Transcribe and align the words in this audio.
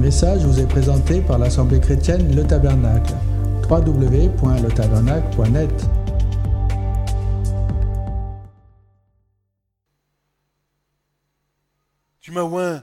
message 0.00 0.42
vous 0.44 0.58
est 0.58 0.66
présenté 0.66 1.20
par 1.20 1.38
l'Assemblée 1.38 1.78
chrétienne 1.78 2.34
Le 2.34 2.42
Tabernacle. 2.42 3.12
www.letabernacle.net 3.68 5.70
Tu 12.22 12.32
m'as 12.32 12.44
oint 12.44 12.82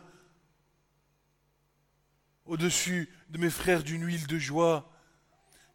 au-dessus 2.45 3.09
de 3.31 3.39
mes 3.39 3.49
frères 3.49 3.81
d'une 3.81 4.05
huile 4.05 4.27
de 4.27 4.37
joie, 4.37 4.87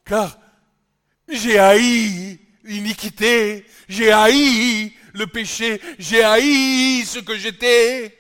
car 0.04 0.38
j'ai 1.29 1.59
haï 1.59 2.38
l'iniquité, 2.62 3.66
j'ai 3.88 4.12
haï 4.12 4.93
le 5.12 5.27
péché, 5.27 5.80
j'ai 5.98 6.22
haï 6.22 7.02
ce 7.04 7.18
que 7.18 7.36
j'étais, 7.36 8.16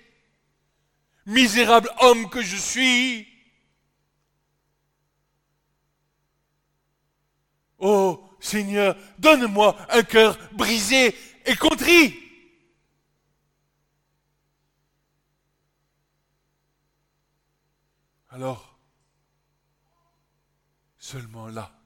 misérable 1.26 1.90
homme 2.00 2.28
que 2.28 2.42
je 2.42 2.56
suis. 2.56 3.28
Oh 7.78 8.28
Seigneur, 8.40 8.96
donne-moi 9.18 9.76
un 9.90 10.02
cœur 10.02 10.36
brisé 10.52 11.16
et 11.46 11.54
contrit. 11.56 12.18
Alors, 18.30 18.78
seulement 20.98 21.48
là, 21.48 21.78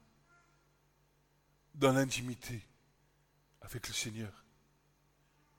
dans 1.75 1.93
l'intimité 1.93 2.63
avec 3.61 3.89
le 3.89 3.93
Seigneur, 3.93 4.45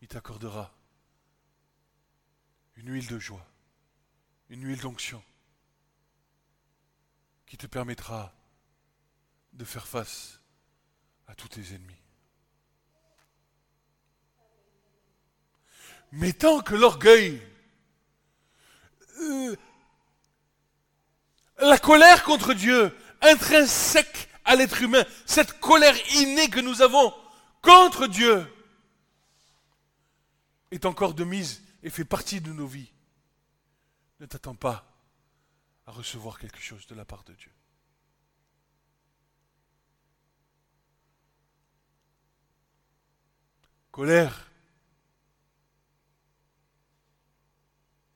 il 0.01 0.07
t'accordera 0.07 0.73
une 2.77 2.91
huile 2.91 3.07
de 3.07 3.19
joie, 3.19 3.45
une 4.49 4.63
huile 4.63 4.79
d'onction 4.79 5.23
qui 7.45 7.57
te 7.57 7.67
permettra 7.67 8.33
de 9.53 9.65
faire 9.65 9.87
face 9.87 10.39
à 11.27 11.35
tous 11.35 11.47
tes 11.49 11.73
ennemis. 11.73 11.95
Mais 16.11 16.33
tant 16.33 16.61
que 16.61 16.75
l'orgueil, 16.75 17.41
euh, 19.19 19.55
la 21.59 21.77
colère 21.77 22.23
contre 22.23 22.53
Dieu, 22.53 22.95
intrinsèque 23.21 24.29
à 24.45 24.55
l'être 24.55 24.81
humain, 24.81 25.03
cette 25.25 25.59
colère 25.59 25.95
innée 26.15 26.49
que 26.49 26.61
nous 26.61 26.81
avons 26.81 27.13
contre 27.61 28.07
Dieu, 28.07 28.45
est 30.71 30.85
encore 30.85 31.13
de 31.13 31.23
mise 31.23 31.61
et 31.83 31.89
fait 31.89 32.05
partie 32.05 32.41
de 32.41 32.51
nos 32.51 32.67
vies. 32.67 32.91
Ne 34.19 34.25
t'attends 34.25 34.55
pas 34.55 34.85
à 35.85 35.91
recevoir 35.91 36.39
quelque 36.39 36.59
chose 36.59 36.87
de 36.87 36.95
la 36.95 37.05
part 37.05 37.23
de 37.23 37.33
Dieu. 37.33 37.51
Colère 43.91 44.51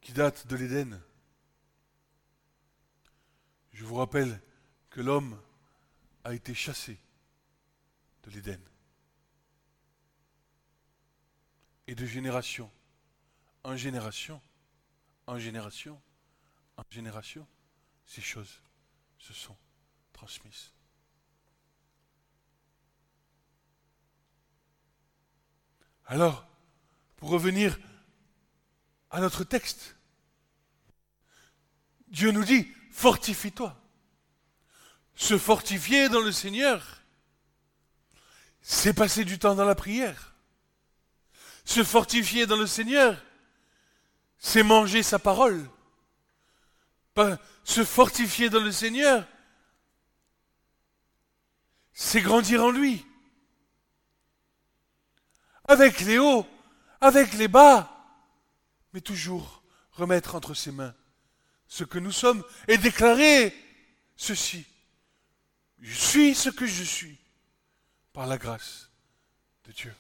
qui 0.02 0.14
date 0.14 0.46
de 0.48 0.56
l'Éden. 0.56 1.02
Je 3.74 3.86
vous 3.86 3.96
rappelle 3.96 4.42
que 4.90 5.02
l'homme 5.02 5.42
a 6.24 6.34
été 6.34 6.54
chassé 6.54 7.00
de 8.24 8.32
l'Éden. 8.32 8.62
Et 11.88 11.96
de 11.96 12.06
génération 12.06 12.72
en 13.64 13.76
génération, 13.76 14.42
en 15.32 15.40
génération, 15.40 16.02
en 16.76 16.84
génération, 16.90 17.48
ces 18.06 18.22
choses 18.22 18.62
se 19.18 19.34
sont 19.34 19.56
transmises. 20.12 20.74
Alors, 26.06 26.46
pour 27.16 27.30
revenir 27.30 27.80
à 29.10 29.22
notre 29.22 29.46
texte, 29.46 29.96
Dieu 32.10 32.32
nous 32.32 32.44
dit, 32.44 32.68
fortifie-toi. 32.92 33.82
Se 35.16 35.38
fortifier 35.38 36.10
dans 36.10 36.20
le 36.20 36.34
Seigneur, 36.34 37.04
c'est 38.62 38.94
passer 38.94 39.24
du 39.24 39.40
temps 39.40 39.56
dans 39.56 39.64
la 39.64 39.76
prière. 39.76 40.36
Se 41.64 41.86
fortifier 41.86 42.46
dans 42.48 42.58
le 42.58 42.68
Seigneur, 42.68 43.24
c'est 44.42 44.64
manger 44.64 45.04
sa 45.04 45.20
parole. 45.20 45.70
Se 47.64 47.86
fortifier 47.86 48.50
dans 48.50 48.60
le 48.60 48.72
Seigneur, 48.72 49.26
c'est 51.94 52.22
grandir 52.22 52.64
en 52.64 52.72
lui. 52.72 53.06
Avec 55.66 56.02
les 56.02 56.18
hauts, 56.18 56.48
avec 57.00 57.34
les 57.34 57.48
bas, 57.48 57.88
mais 58.94 59.02
toujours 59.02 59.62
remettre 59.92 60.34
entre 60.34 60.56
ses 60.56 60.72
mains 60.72 60.96
ce 61.68 61.84
que 61.84 62.00
nous 62.00 62.12
sommes 62.12 62.44
et 62.68 62.78
déclarer 62.78 63.56
ceci. 64.18 64.66
Je 65.80 65.94
suis 65.94 66.36
ce 66.36 66.50
que 66.50 66.66
je 66.66 66.84
suis 66.84 67.20
par 68.12 68.26
la 68.26 68.38
grâce 68.38 68.90
de 69.66 69.72
Dieu. 69.72 69.94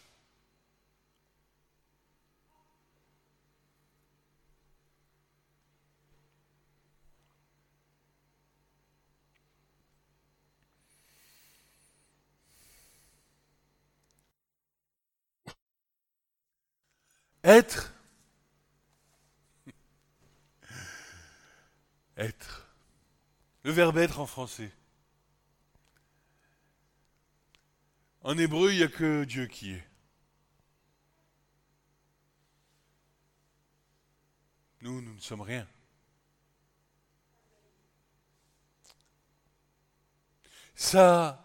Être 17.43 17.91
Être. 22.17 22.67
Le 23.63 23.71
verbe 23.71 23.97
être 23.97 24.19
en 24.19 24.27
français. 24.27 24.71
En 28.21 28.37
hébreu, 28.37 28.71
il 28.71 28.77
n'y 28.77 28.83
a 28.83 28.87
que 28.87 29.23
Dieu 29.23 29.47
qui 29.47 29.71
est. 29.71 29.87
Nous, 34.81 35.01
nous 35.01 35.13
ne 35.13 35.19
sommes 35.19 35.41
rien. 35.41 35.67
Ça 40.75 41.43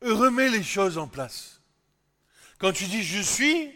remet 0.00 0.50
les 0.50 0.62
choses 0.62 0.98
en 0.98 1.08
place. 1.08 1.60
Quand 2.58 2.72
tu 2.72 2.86
dis 2.86 3.02
je 3.02 3.20
suis, 3.20 3.74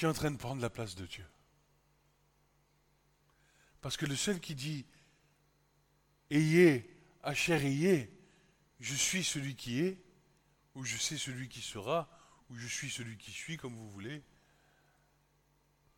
tu 0.00 0.06
es 0.06 0.08
en 0.08 0.14
train 0.14 0.30
de 0.30 0.38
prendre 0.38 0.62
la 0.62 0.70
place 0.70 0.94
de 0.94 1.04
Dieu. 1.04 1.26
Parce 3.82 3.98
que 3.98 4.06
le 4.06 4.16
seul 4.16 4.40
qui 4.40 4.54
dit 4.54 4.86
Ayez, 6.30 6.88
chair 7.34 7.62
ayez, 7.62 8.10
je 8.78 8.94
suis 8.94 9.22
celui 9.22 9.56
qui 9.56 9.82
est, 9.82 10.02
ou 10.74 10.86
je 10.86 10.96
sais 10.96 11.18
celui 11.18 11.50
qui 11.50 11.60
sera, 11.60 12.08
ou 12.48 12.56
je 12.56 12.66
suis 12.66 12.88
celui 12.88 13.18
qui 13.18 13.30
suis, 13.30 13.58
comme 13.58 13.74
vous 13.74 13.90
voulez, 13.90 14.22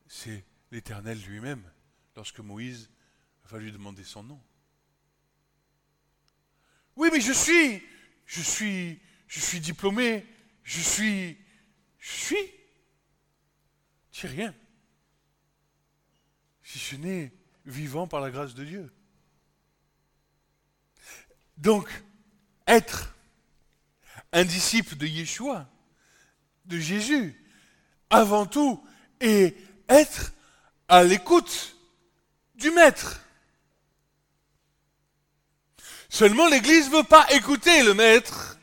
c'est 0.09 0.45
l'Éternel 0.73 1.23
lui-même, 1.23 1.63
lorsque 2.17 2.41
Moïse 2.41 2.91
va 3.45 3.61
lui 3.61 3.71
demander 3.71 4.03
son 4.03 4.25
nom. 4.25 4.43
Oui, 6.97 7.09
mais 7.13 7.21
je 7.21 7.33
suis, 7.33 7.81
je 8.27 8.43
suis, 8.43 9.01
je 9.29 9.39
suis 9.39 9.61
diplômé, 9.61 10.27
je 10.65 10.81
suis, 10.81 11.39
je 12.01 12.11
suis. 12.11 12.62
Tu 14.13 14.27
rien. 14.27 14.55
Si 16.63 16.79
ce 16.79 16.97
n'est 16.97 17.33
vivant 17.65 18.07
par 18.07 18.21
la 18.21 18.31
grâce 18.31 18.55
de 18.55 18.65
Dieu. 18.65 18.93
Donc, 21.57 21.89
être 22.67 23.15
un 24.33 24.45
disciple 24.45 24.97
de 24.97 25.07
Yeshua, 25.07 25.69
de 26.67 26.79
Jésus, 26.79 27.39
avant 28.11 28.47
tout, 28.47 28.85
et 29.21 29.57
être 29.89 30.33
à 30.89 31.03
l'écoute 31.05 31.77
du 32.55 32.71
Maître. 32.71 33.21
Seulement 36.09 36.49
l'Église 36.49 36.91
ne 36.91 36.97
veut 36.97 37.05
pas 37.05 37.27
écouter 37.33 37.83
le 37.83 37.95
Maître. 37.95 38.59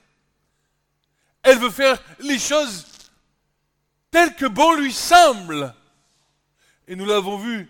Elle 1.41 1.57
veut 1.57 1.71
faire 1.71 2.01
les 2.19 2.37
choses 2.37 2.85
telles 4.11 4.35
que 4.35 4.45
bon 4.45 4.75
lui 4.75 4.93
semble. 4.93 5.73
Et 6.87 6.95
nous 6.95 7.05
l'avons 7.05 7.37
vu 7.37 7.69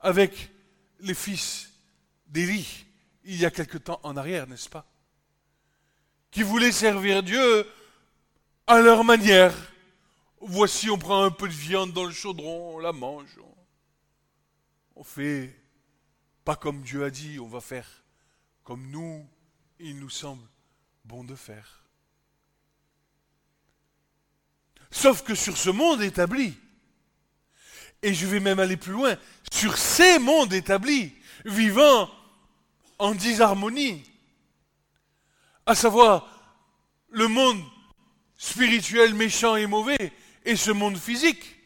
avec 0.00 0.50
les 1.00 1.14
fils 1.14 1.70
d'Élie 2.26 2.86
il 3.24 3.36
y 3.36 3.44
a 3.44 3.50
quelque 3.50 3.76
temps 3.76 4.00
en 4.04 4.16
arrière, 4.16 4.46
n'est-ce 4.46 4.70
pas? 4.70 4.86
Qui 6.30 6.42
voulaient 6.42 6.72
servir 6.72 7.22
Dieu 7.22 7.66
à 8.66 8.80
leur 8.80 9.04
manière. 9.04 9.54
Voici, 10.40 10.88
on 10.88 10.98
prend 10.98 11.24
un 11.24 11.30
peu 11.30 11.46
de 11.46 11.52
viande 11.52 11.92
dans 11.92 12.04
le 12.04 12.12
chaudron, 12.12 12.76
on 12.76 12.78
la 12.78 12.92
mange, 12.92 13.38
on 14.96 15.04
fait 15.04 15.54
pas 16.44 16.56
comme 16.56 16.80
Dieu 16.82 17.04
a 17.04 17.10
dit, 17.10 17.38
on 17.38 17.48
va 17.48 17.60
faire 17.60 18.04
comme 18.64 18.86
nous, 18.90 19.28
il 19.78 19.98
nous 19.98 20.10
semble 20.10 20.46
bon 21.04 21.24
de 21.24 21.34
faire. 21.34 21.87
Sauf 24.90 25.22
que 25.22 25.34
sur 25.34 25.56
ce 25.56 25.70
monde 25.70 26.02
établi, 26.02 26.54
et 28.02 28.14
je 28.14 28.26
vais 28.26 28.40
même 28.40 28.58
aller 28.58 28.76
plus 28.76 28.92
loin, 28.92 29.16
sur 29.52 29.76
ces 29.76 30.18
mondes 30.18 30.52
établis, 30.52 31.12
vivant 31.44 32.10
en 32.98 33.14
disharmonie, 33.14 34.02
à 35.66 35.74
savoir 35.74 36.28
le 37.10 37.28
monde 37.28 37.62
spirituel 38.36 39.14
méchant 39.14 39.56
et 39.56 39.66
mauvais 39.66 40.12
et 40.44 40.56
ce 40.56 40.70
monde 40.70 40.96
physique, 40.96 41.56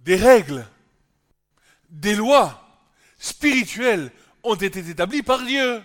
des 0.00 0.16
règles, 0.16 0.66
des 1.90 2.14
lois 2.14 2.62
spirituelles 3.18 4.12
ont 4.42 4.54
été 4.54 4.78
établies 4.88 5.22
par 5.22 5.44
Dieu. 5.44 5.82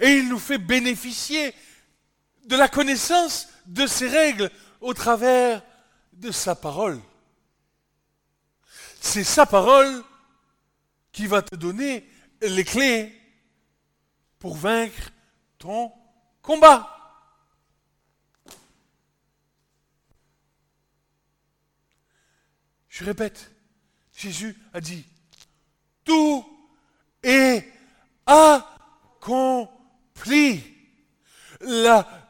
Et 0.00 0.14
il 0.14 0.28
nous 0.28 0.38
fait 0.38 0.58
bénéficier 0.58 1.54
de 2.44 2.56
la 2.56 2.68
connaissance 2.68 3.48
de 3.66 3.86
ces 3.86 4.08
règles 4.08 4.50
au 4.80 4.94
travers 4.94 5.62
de 6.12 6.30
sa 6.30 6.54
parole. 6.54 7.00
C'est 9.00 9.24
sa 9.24 9.46
parole 9.46 10.02
qui 11.10 11.26
va 11.26 11.42
te 11.42 11.56
donner 11.56 12.08
les 12.40 12.64
clés 12.64 13.12
pour 14.38 14.56
vaincre 14.56 15.10
ton 15.58 15.92
combat. 16.40 16.88
Je 22.88 23.04
répète, 23.04 23.50
Jésus 24.14 24.56
a 24.72 24.80
dit, 24.80 25.04
tout 26.04 26.44
est 27.22 27.72
accompli. 28.26 29.72
La 31.60 32.21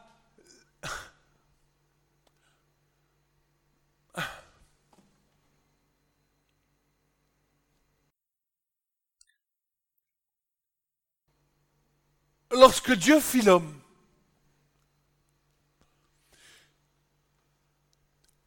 lorsque 12.53 12.93
Dieu 12.93 13.19
fit 13.19 13.41
l'homme, 13.41 13.79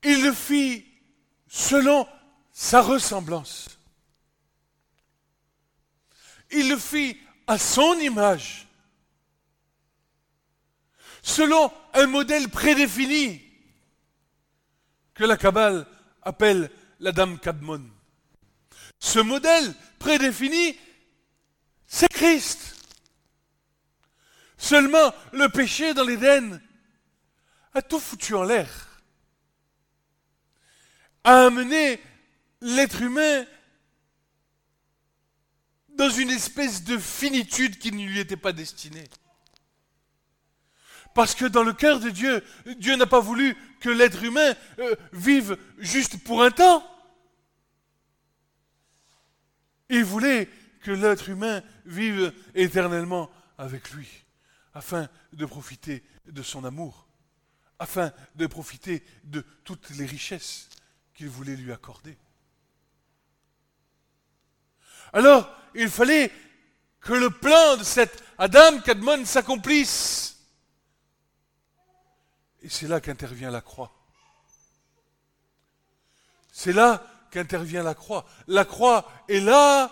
il 0.03 0.23
le 0.23 0.33
fit 0.33 0.85
selon 1.49 2.07
sa 2.53 2.83
ressemblance. 2.83 3.79
Il 6.51 6.69
le 6.69 6.77
fit 6.77 7.19
à 7.47 7.59
son 7.59 7.95
image, 7.95 8.67
selon 11.23 11.73
un 11.95 12.07
modèle 12.07 12.49
prédéfini 12.49 13.43
que 15.15 15.25
la 15.25 15.37
Kabbale 15.37 15.87
appelle 16.23 16.71
la 17.01 17.11
dame 17.11 17.39
Kadmon. 17.39 17.83
Ce 18.99 19.19
modèle 19.19 19.75
prédéfini, 19.99 20.79
c'est 21.87 22.09
Christ. 22.09 22.76
Seulement, 24.67 25.15
le 25.33 25.49
péché 25.49 25.95
dans 25.95 26.03
l'Éden 26.03 26.61
a 27.73 27.83
tout 27.83 28.01
foutu 28.01 28.35
en 28.35 28.43
l'air, 28.43 29.01
a 31.23 31.47
amené 31.47 32.01
l'être 32.61 33.01
humain 33.01 33.47
dans 35.91 36.11
une 36.11 36.31
espèce 36.31 36.83
de 36.83 36.99
finitude 36.99 37.79
qui 37.79 37.93
ne 37.93 38.09
lui 38.09 38.19
était 38.19 38.37
pas 38.37 38.51
destinée. 38.51 39.05
Parce 41.15 41.37
que 41.37 41.45
dans 41.45 41.63
le 41.63 41.73
cœur 41.73 42.01
de 42.01 42.11
Dieu, 42.11 42.43
Dieu 42.79 42.97
n'a 42.97 43.07
pas 43.07 43.21
voulu 43.21 43.57
que 43.79 43.89
l'être 43.89 44.25
humain 44.25 44.53
euh, 44.81 44.97
vive 45.13 45.57
juste 45.79 46.25
pour 46.25 46.43
un 46.43 46.51
temps. 46.51 46.85
Il 49.91 50.03
voulait 50.03 50.51
que 50.83 50.91
l'être 50.91 51.29
humain 51.29 51.63
vive 51.85 52.33
éternellement 52.57 53.31
avec 53.59 53.93
lui 53.93 54.26
afin 54.77 55.09
de 55.33 55.47
profiter 55.47 56.05
de 56.27 56.43
son 56.43 56.63
amour, 56.67 57.09
afin 57.79 58.13
de 58.35 58.47
profiter 58.47 59.03
de 59.25 59.41
toutes 59.65 59.89
les 59.91 60.05
richesses 60.05 60.69
qu'il 61.15 61.31
voulait 61.31 61.57
lui 61.57 61.73
accorder. 61.73 62.19
Alors, 65.15 65.51
il 65.75 65.89
fallait 65.89 66.31
que 67.01 67.15
le 67.15 67.31
plan 67.31 67.79
de 67.79 67.85
cet 67.85 68.23
Adam 68.37 68.79
Kadmon 68.83 69.25
s'accomplisse. 69.25 70.37
Et 72.61 72.69
c'est 72.69 72.87
là 72.87 73.01
qu'intervient 73.01 73.51
la 73.51 73.63
croix. 73.63 73.97
C'est 76.53 76.75
là 76.75 77.03
qu'intervient 77.31 77.83
la 77.83 77.95
croix. 77.95 78.27
La 78.47 78.67
croix 78.67 79.11
est 79.27 79.41
là 79.41 79.91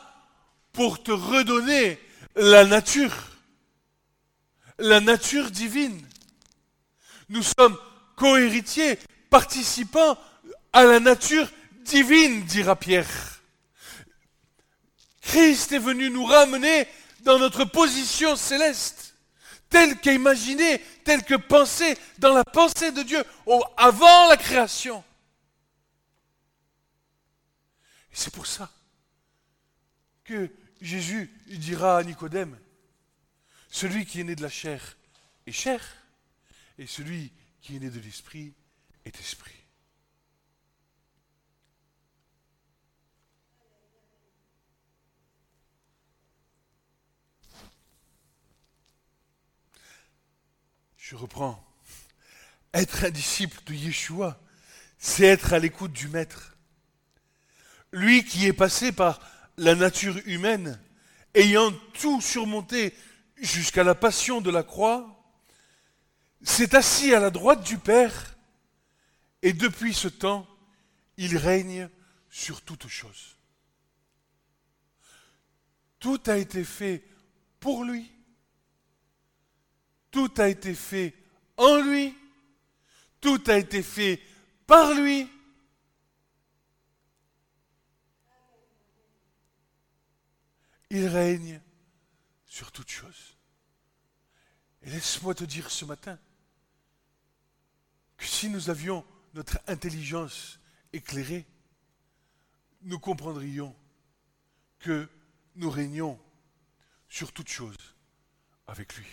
pour 0.75 1.03
te 1.03 1.11
redonner 1.11 1.99
la 2.37 2.67
nature 2.67 3.34
la 4.79 5.01
nature 5.01 5.51
divine. 5.51 6.07
Nous 7.29 7.43
sommes 7.43 7.79
cohéritiers, 8.17 8.99
participants 9.31 10.19
à 10.73 10.85
la 10.85 11.01
nature 11.01 11.49
divine, 11.85 12.45
dira 12.45 12.77
Pierre. 12.77 13.43
Christ 15.23 15.73
est 15.73 15.79
venu 15.79 16.11
nous 16.11 16.25
ramener 16.25 16.87
dans 17.21 17.39
notre 17.39 17.65
position 17.65 18.37
céleste, 18.37 19.15
telle 19.71 19.99
qu'imaginée, 19.99 20.79
telle 21.05 21.25
que 21.25 21.35
pensée 21.35 21.97
dans 22.19 22.35
la 22.35 22.45
pensée 22.45 22.93
de 22.93 23.03
Dieu 23.03 23.23
avant 23.77 24.29
la 24.29 24.37
création. 24.37 25.03
C'est 28.13 28.33
pour 28.33 28.47
ça 28.47 28.71
que 30.25 30.51
Jésus 30.81 31.31
dira 31.47 31.99
à 31.99 32.03
Nicodème, 32.05 32.57
celui 33.75 34.07
qui 34.07 34.21
est 34.21 34.25
né 34.25 34.37
de 34.37 34.43
la 34.43 34.49
chair 34.49 34.97
est 35.49 35.53
chair, 35.53 35.81
et 36.79 36.87
celui 36.87 37.33
qui 37.61 37.75
est 37.75 37.81
né 37.81 37.91
de 37.91 37.99
l'esprit 37.99 38.55
est 39.05 39.19
esprit. 39.19 39.51
Je 50.97 51.17
reprends. 51.17 51.61
Être 52.75 53.07
un 53.07 53.11
disciple 53.11 53.59
de 53.67 53.75
Yeshua, 53.75 54.41
c'est 54.99 55.25
être 55.25 55.53
à 55.53 55.59
l'écoute 55.59 55.93
du 55.93 56.07
Maître. 56.07 56.57
Lui 57.91 58.25
qui 58.25 58.47
est 58.47 58.53
passé 58.53 58.93
par 58.93 59.19
la 59.57 59.75
nature 59.75 60.17
humaine, 60.27 60.81
ayant 61.35 61.73
tout 61.95 62.21
surmonté 62.21 62.95
jusqu'à 63.37 63.85
la 63.85 63.95
passion 63.95 64.41
de 64.41 64.51
la 64.51 64.63
croix, 64.63 65.11
s'est 66.43 66.75
assis 66.75 67.15
à 67.15 67.21
la 67.21 67.31
droite 67.31 67.65
du 67.65 67.79
Père, 67.79 68.37
et 69.43 69.53
depuis 69.53 69.95
ce 69.95 70.09
temps, 70.09 70.47
il 71.17 71.37
règne 71.37 71.89
sur 72.31 72.63
toutes 72.63 72.89
choses. 72.89 73.37
Tout 75.99 76.21
a 76.27 76.37
été 76.37 76.65
fait 76.65 77.03
pour 77.61 77.85
lui, 77.85 78.11
tout 80.11 80.33
a 80.37 80.49
été 80.49 80.75
fait 80.75 81.15
en 81.57 81.79
lui, 81.79 82.15
tout 83.21 83.43
a 83.47 83.57
été 83.57 83.83
fait 83.83 84.21
par 84.67 84.93
lui. 84.95 85.29
Il 90.91 91.07
règne 91.07 91.61
sur 92.55 92.71
toutes 92.71 92.93
choses. 92.93 93.37
Et 94.83 94.91
laisse-moi 94.91 95.35
te 95.35 95.43
dire 95.43 95.73
ce 95.73 95.85
matin 95.85 96.17
que 98.17 98.25
si 98.25 98.49
nous 98.49 98.71
avions 98.71 99.05
notre 99.35 99.59
intelligence 99.67 100.61
éclairée, 100.93 101.47
nous 102.83 103.01
comprendrions 103.01 103.75
que 104.79 105.11
nous 105.57 105.69
régnons 105.69 106.17
sur 107.09 107.33
toutes 107.33 107.49
choses 107.49 107.97
avec 108.69 108.95
lui. 108.95 109.07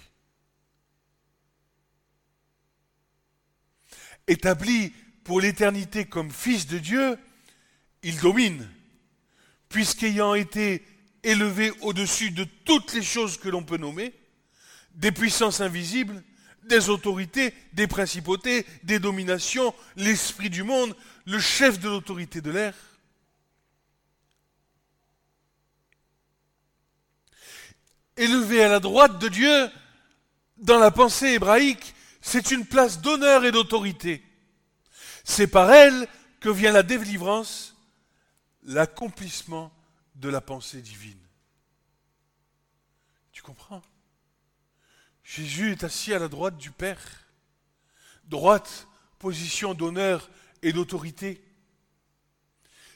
Établi 4.28 4.92
pour 5.24 5.42
l'éternité 5.42 6.06
comme 6.06 6.30
fils 6.30 6.68
de 6.68 6.78
Dieu, 6.78 7.18
il 8.04 8.20
domine, 8.20 8.70
puisqu'ayant 9.68 10.36
été 10.36 10.86
élevé 11.24 11.72
au-dessus 11.82 12.32
de 12.32 12.44
toutes 12.44 12.94
les 12.94 13.04
choses 13.04 13.38
que 13.38 13.50
l'on 13.50 13.64
peut 13.64 13.78
nommer, 13.78 14.14
des 14.96 15.12
puissances 15.12 15.62
invisibles, 15.62 16.24
des 16.64 16.90
autorités, 16.90 17.54
des 17.74 17.88
principautés, 17.88 18.66
des 18.84 19.00
dominations, 19.00 19.74
l'esprit 19.96 20.50
du 20.50 20.64
monde, 20.64 20.96
le 21.26 21.40
chef 21.40 21.80
de 21.80 21.90
l'autorité 21.90 22.42
de 22.42 22.52
l'air. 22.52 22.76
Élevé 28.18 28.64
à 28.64 28.70
la 28.70 28.80
droite 28.80 29.20
de 29.20 29.28
Dieu, 29.28 29.70
dans 30.58 30.78
la 30.78 30.92
pensée 30.92 31.30
hébraïque, 31.30 31.96
c'est 32.22 32.52
une 32.52 32.66
place 32.66 33.02
d'honneur 33.02 33.46
et 33.46 33.52
d'autorité. 33.52 34.24
C'est 35.24 35.48
par 35.48 35.72
elle 35.72 36.08
que 36.40 36.50
vient 36.50 36.72
la 36.72 36.84
délivrance, 36.84 37.76
l'accomplissement 38.64 39.72
de 40.22 40.30
la 40.30 40.40
pensée 40.40 40.82
divine. 40.82 41.20
Tu 43.32 43.42
comprends? 43.42 43.82
Jésus 45.24 45.72
est 45.72 45.84
assis 45.84 46.14
à 46.14 46.20
la 46.20 46.28
droite 46.28 46.58
du 46.58 46.72
Père. 46.72 47.02
Droite, 48.26 48.88
position 49.18 49.74
d'honneur 49.74 50.30
et 50.62 50.74
d'autorité. 50.74 51.44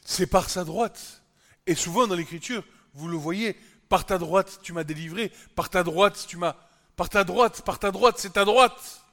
C'est 0.06 0.28
par 0.28 0.50
sa 0.50 0.64
droite. 0.64 1.24
Et 1.66 1.74
souvent 1.74 2.06
dans 2.06 2.16
l'Écriture, 2.16 2.64
vous 2.94 3.08
le 3.08 3.18
voyez, 3.18 3.54
par 3.90 4.06
ta 4.06 4.20
droite 4.20 4.60
tu 4.62 4.72
m'as 4.72 4.84
délivré, 4.84 5.32
par 5.56 5.70
ta 5.70 5.84
droite 5.84 6.26
tu 6.28 6.38
m'as... 6.38 6.56
Par 6.96 7.10
ta 7.10 7.26
droite, 7.26 7.64
par 7.64 7.78
ta 7.78 7.92
droite, 7.92 8.16
c'est 8.20 8.34
ta 8.34 8.46
droite. 8.46 9.04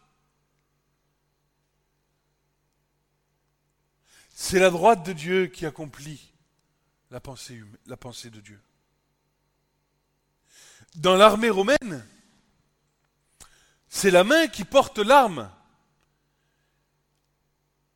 C'est 4.35 4.61
la 4.61 4.71
droite 4.71 5.05
de 5.05 5.13
Dieu 5.13 5.47
qui 5.47 5.67
accomplit 5.67 6.32
la 7.13 7.21
pensée, 7.21 7.63
la 7.87 7.99
pensée 7.99 8.31
de 8.31 8.41
Dieu. 8.41 8.59
Dans 10.97 11.15
l'armée 11.15 11.51
romaine, 11.51 12.05
c'est 13.89 14.11
la 14.11 14.25
main 14.25 14.49
qui 14.49 14.65
porte 14.65 14.99
l'arme 14.99 15.51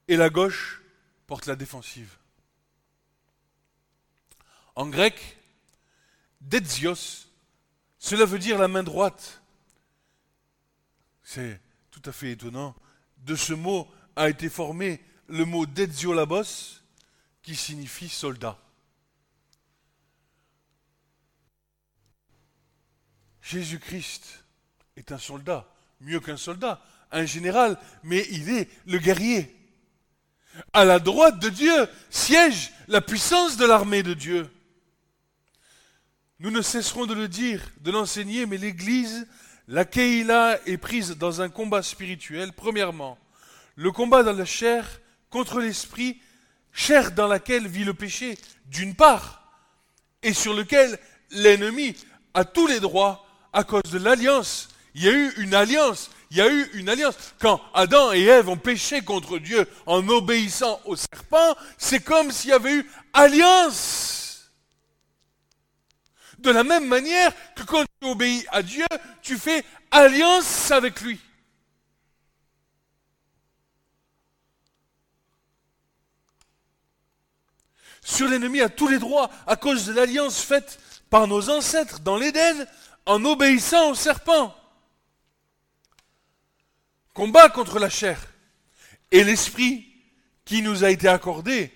et 0.06 0.16
la 0.16 0.28
gauche 0.28 0.82
porte 1.26 1.46
la 1.46 1.56
défensive. 1.56 2.14
En 4.74 4.86
grec, 4.86 5.38
dedzios, 6.42 7.26
cela 7.98 8.26
veut 8.26 8.38
dire 8.38 8.58
la 8.58 8.68
main 8.68 8.82
droite. 8.82 9.40
C'est 11.22 11.58
tout 11.90 12.02
à 12.04 12.12
fait 12.12 12.32
étonnant. 12.32 12.76
De 13.16 13.34
ce 13.34 13.54
mot 13.54 13.90
a 14.14 14.28
été 14.28 14.50
formé 14.50 15.02
le 15.28 15.46
mot 15.46 15.64
dedziolabos, 15.64 16.82
qui 17.42 17.56
signifie 17.56 18.10
soldat. 18.10 18.60
Jésus-Christ 23.46 24.44
est 24.96 25.12
un 25.12 25.18
soldat, 25.18 25.68
mieux 26.00 26.18
qu'un 26.18 26.36
soldat, 26.36 26.82
un 27.12 27.26
général, 27.26 27.78
mais 28.02 28.26
il 28.32 28.50
est 28.50 28.68
le 28.86 28.98
guerrier. 28.98 29.54
À 30.72 30.84
la 30.84 30.98
droite 30.98 31.38
de 31.38 31.48
Dieu 31.48 31.88
siège 32.10 32.72
la 32.88 33.00
puissance 33.00 33.56
de 33.56 33.64
l'armée 33.64 34.02
de 34.02 34.14
Dieu. 34.14 34.50
Nous 36.40 36.50
ne 36.50 36.60
cesserons 36.60 37.06
de 37.06 37.14
le 37.14 37.28
dire, 37.28 37.62
de 37.82 37.92
l'enseigner, 37.92 38.46
mais 38.46 38.56
l'Église, 38.56 39.28
la 39.68 39.84
Keïla, 39.84 40.58
est 40.66 40.76
prise 40.76 41.16
dans 41.16 41.40
un 41.40 41.48
combat 41.48 41.82
spirituel. 41.82 42.52
Premièrement, 42.52 43.16
le 43.76 43.92
combat 43.92 44.24
dans 44.24 44.32
la 44.32 44.44
chair 44.44 45.00
contre 45.30 45.60
l'esprit, 45.60 46.20
chair 46.72 47.12
dans 47.12 47.28
laquelle 47.28 47.68
vit 47.68 47.84
le 47.84 47.94
péché, 47.94 48.38
d'une 48.66 48.96
part, 48.96 49.52
et 50.24 50.32
sur 50.32 50.52
lequel 50.52 50.98
l'ennemi 51.30 51.94
a 52.34 52.44
tous 52.44 52.66
les 52.66 52.80
droits 52.80 53.25
à 53.56 53.64
cause 53.64 53.90
de 53.90 53.98
l'alliance. 53.98 54.68
Il 54.94 55.02
y 55.02 55.08
a 55.08 55.12
eu 55.12 55.32
une 55.38 55.54
alliance. 55.54 56.10
Il 56.30 56.36
y 56.36 56.42
a 56.42 56.52
eu 56.52 56.70
une 56.74 56.90
alliance. 56.90 57.16
Quand 57.40 57.60
Adam 57.72 58.12
et 58.12 58.22
Ève 58.22 58.50
ont 58.50 58.58
péché 58.58 59.00
contre 59.00 59.38
Dieu 59.38 59.66
en 59.86 60.06
obéissant 60.08 60.78
au 60.84 60.94
serpent, 60.94 61.56
c'est 61.78 62.00
comme 62.00 62.30
s'il 62.30 62.50
y 62.50 62.52
avait 62.52 62.74
eu 62.74 62.90
alliance. 63.14 64.50
De 66.38 66.50
la 66.50 66.64
même 66.64 66.86
manière 66.86 67.32
que 67.54 67.62
quand 67.62 67.84
tu 68.00 68.08
obéis 68.08 68.44
à 68.52 68.62
Dieu, 68.62 68.84
tu 69.22 69.38
fais 69.38 69.64
alliance 69.90 70.70
avec 70.70 71.00
lui. 71.00 71.18
Sur 78.04 78.28
l'ennemi 78.28 78.60
a 78.60 78.68
tous 78.68 78.88
les 78.88 78.98
droits 78.98 79.30
à 79.46 79.56
cause 79.56 79.86
de 79.86 79.94
l'alliance 79.94 80.42
faite 80.42 80.78
par 81.08 81.26
nos 81.26 81.48
ancêtres 81.48 82.00
dans 82.00 82.18
l'Éden 82.18 82.66
en 83.06 83.24
obéissant 83.24 83.90
au 83.90 83.94
serpent. 83.94 84.54
Combat 87.14 87.48
contre 87.48 87.78
la 87.78 87.88
chair 87.88 88.20
et 89.10 89.24
l'esprit 89.24 89.86
qui 90.44 90.60
nous 90.60 90.84
a 90.84 90.90
été 90.90 91.08
accordé. 91.08 91.72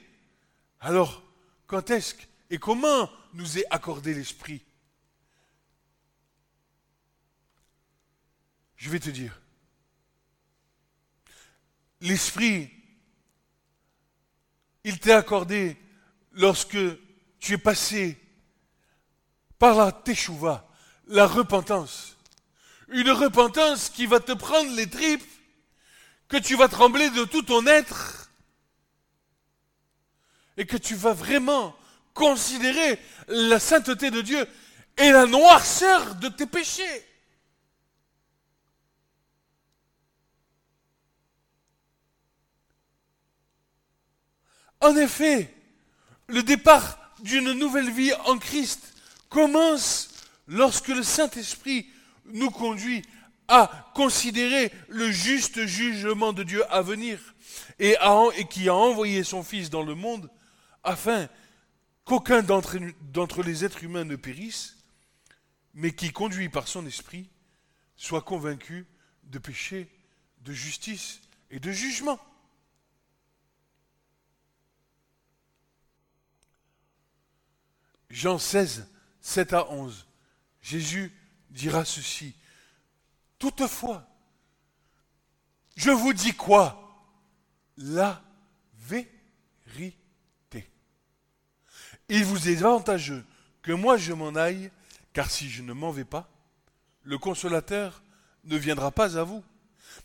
Alors, 0.81 1.23
quand 1.67 1.91
est-ce 1.91 2.15
et 2.51 2.59
comment 2.59 3.11
nous 3.33 3.59
est 3.59 3.65
accordé 3.71 4.13
l'esprit? 4.13 4.63
Je 8.77 8.91
vais 8.91 8.99
te 8.99 9.11
dire. 9.11 9.41
L'esprit, 12.01 12.71
il 14.85 14.99
t'est 14.99 15.13
accordé 15.13 15.77
lorsque 16.33 16.79
tu 17.39 17.55
es 17.55 17.59
passé 17.59 18.19
par 19.59 19.77
la 19.77 19.93
teshuva, 19.93 20.70
la 21.11 21.27
repentance. 21.27 22.17
Une 22.89 23.11
repentance 23.11 23.91
qui 23.91 24.07
va 24.07 24.21
te 24.21 24.33
prendre 24.33 24.75
les 24.75 24.89
tripes, 24.89 25.27
que 26.29 26.37
tu 26.37 26.57
vas 26.57 26.69
trembler 26.69 27.11
de 27.11 27.25
tout 27.25 27.43
ton 27.43 27.67
être, 27.67 28.31
et 30.57 30.67
que 30.67 30.77
tu 30.77 30.95
vas 30.95 31.13
vraiment 31.13 31.77
considérer 32.15 32.99
la 33.29 33.59
sainteté 33.59 34.11
de 34.11 34.21
Dieu 34.21 34.47
et 34.97 35.11
la 35.11 35.27
noirceur 35.27 36.15
de 36.17 36.29
tes 36.29 36.47
péchés. 36.47 37.07
En 44.81 44.97
effet, 44.97 45.55
le 46.29 46.43
départ 46.43 46.99
d'une 47.21 47.53
nouvelle 47.53 47.91
vie 47.91 48.13
en 48.27 48.39
Christ 48.39 48.95
commence 49.29 50.10
lorsque 50.51 50.89
le 50.89 51.03
Saint-Esprit 51.03 51.89
nous 52.27 52.51
conduit 52.51 53.03
à 53.49 53.91
considérer 53.95 54.71
le 54.89 55.11
juste 55.11 55.65
jugement 55.65 56.33
de 56.33 56.43
Dieu 56.43 56.63
à 56.73 56.83
venir 56.83 57.35
et, 57.79 57.97
qui 58.51 58.69
a 58.69 58.75
envoyé 58.75 59.25
son 59.25 59.43
Fils 59.43 59.71
dans 59.71 59.83
le 59.83 59.95
monde 59.95 60.29
afin 60.83 61.29
qu'aucun 62.05 62.43
d'entre 62.43 63.43
les 63.43 63.65
êtres 63.65 63.85
humains 63.85 64.05
ne 64.05 64.17
périsse, 64.17 64.77
mais 65.75 65.95
qui, 65.95 66.11
conduit 66.11 66.49
par 66.49 66.67
son 66.67 66.85
esprit, 66.85 67.31
soit 67.97 68.23
convaincu 68.23 68.87
de 69.25 69.39
péché, 69.39 69.89
de 70.41 70.53
justice 70.53 71.21
et 71.51 71.61
de 71.61 71.71
jugement. 71.71 72.19
Jean 78.11 78.39
16, 78.39 78.89
7 79.21 79.53
à 79.53 79.71
11. 79.71 80.10
Jésus 80.63 81.13
dira 81.51 81.85
ceci. 81.85 82.35
Toutefois, 83.39 84.07
je 85.77 85.91
vous 85.91 86.13
dis 86.13 86.33
quoi? 86.33 86.77
La 87.77 88.23
vérité. 88.75 89.97
Il 92.09 92.25
vous 92.25 92.49
est 92.49 92.63
avantageux 92.63 93.25
que 93.63 93.73
moi 93.73 93.97
je 93.97 94.13
m'en 94.13 94.35
aille, 94.35 94.71
car 95.13 95.31
si 95.31 95.49
je 95.49 95.63
ne 95.63 95.73
m'en 95.73 95.91
vais 95.91 96.05
pas, 96.05 96.29
le 97.03 97.19
consolateur 97.19 98.03
ne 98.45 98.57
viendra 98.57 98.91
pas 98.91 99.17
à 99.19 99.23
vous. 99.23 99.43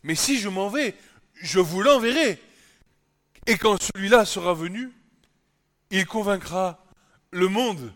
Mais 0.03 0.15
si 0.15 0.39
je 0.39 0.49
m'en 0.49 0.69
vais, 0.69 0.95
je 1.35 1.59
vous 1.59 1.81
l'enverrai. 1.81 2.41
Et 3.47 3.57
quand 3.57 3.81
celui-là 3.81 4.25
sera 4.25 4.53
venu, 4.53 4.91
il 5.89 6.05
convaincra 6.05 6.83
le 7.31 7.47
monde 7.47 7.93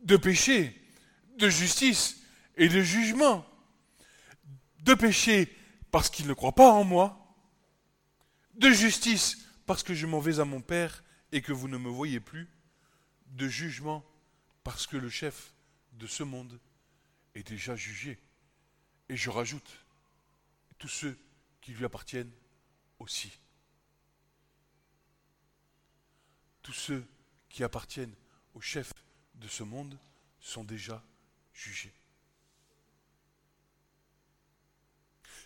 de 0.00 0.16
péché, 0.16 0.80
de 1.36 1.48
justice 1.48 2.22
et 2.56 2.68
de 2.68 2.80
jugement. 2.80 3.46
De 4.80 4.94
péché 4.94 5.54
parce 5.90 6.10
qu'il 6.10 6.26
ne 6.26 6.32
croit 6.32 6.54
pas 6.54 6.70
en 6.70 6.84
moi. 6.84 7.34
De 8.54 8.70
justice 8.70 9.38
parce 9.66 9.82
que 9.82 9.94
je 9.94 10.06
m'en 10.06 10.20
vais 10.20 10.40
à 10.40 10.44
mon 10.44 10.60
Père 10.60 11.02
et 11.32 11.42
que 11.42 11.52
vous 11.52 11.68
ne 11.68 11.78
me 11.78 11.88
voyez 11.88 12.20
plus. 12.20 12.48
De 13.26 13.48
jugement 13.48 14.04
parce 14.64 14.86
que 14.86 14.96
le 14.96 15.10
chef 15.10 15.52
de 15.92 16.06
ce 16.06 16.22
monde 16.22 16.58
est 17.34 17.46
déjà 17.46 17.76
jugé. 17.76 18.18
Et 19.08 19.16
je 19.16 19.30
rajoute, 19.30 19.84
tous 20.78 20.88
ceux 20.88 21.18
qui 21.60 21.72
lui 21.72 21.84
appartiennent 21.84 22.32
aussi. 22.98 23.30
Tous 26.62 26.72
ceux 26.72 27.06
qui 27.48 27.62
appartiennent 27.62 28.14
au 28.54 28.60
chef 28.60 28.92
de 29.34 29.48
ce 29.48 29.62
monde 29.62 29.98
sont 30.40 30.64
déjà 30.64 30.94
jugés. 30.94 31.15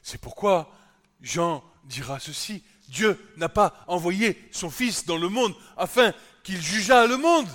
C'est 0.02 0.20
pourquoi 0.20 0.74
Jean 1.20 1.64
dira 1.84 2.18
ceci, 2.18 2.64
Dieu 2.88 3.18
n'a 3.36 3.48
pas 3.48 3.84
envoyé 3.86 4.48
son 4.52 4.70
Fils 4.70 5.04
dans 5.04 5.18
le 5.18 5.28
monde 5.28 5.54
afin 5.76 6.12
qu'il 6.42 6.60
jugeât 6.60 7.06
le 7.06 7.16
monde, 7.16 7.48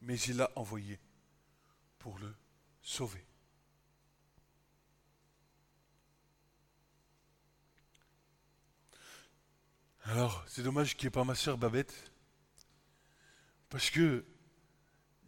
mais 0.00 0.18
il 0.20 0.36
l'a 0.36 0.50
envoyé 0.54 1.00
pour 1.98 2.18
le 2.18 2.34
sauvé. 2.82 3.26
Alors, 10.02 10.44
c'est 10.46 10.62
dommage 10.62 10.96
qu'il 10.96 11.06
n'y 11.06 11.08
ait 11.08 11.10
pas 11.10 11.24
ma 11.24 11.34
sœur 11.34 11.56
Babette, 11.56 12.12
parce 13.70 13.88
que 13.88 14.24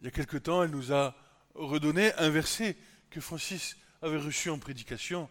il 0.00 0.04
y 0.04 0.08
a 0.08 0.10
quelque 0.10 0.36
temps, 0.36 0.62
elle 0.62 0.70
nous 0.70 0.92
a 0.92 1.14
redonné 1.54 2.12
un 2.14 2.30
verset 2.30 2.76
que 3.10 3.20
Francis 3.20 3.76
avait 4.02 4.18
reçu 4.18 4.50
en 4.50 4.58
prédication, 4.58 5.28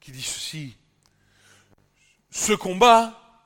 qui 0.00 0.12
dit 0.12 0.22
ceci 0.22 0.76
Ce 2.30 2.52
combat, 2.52 3.42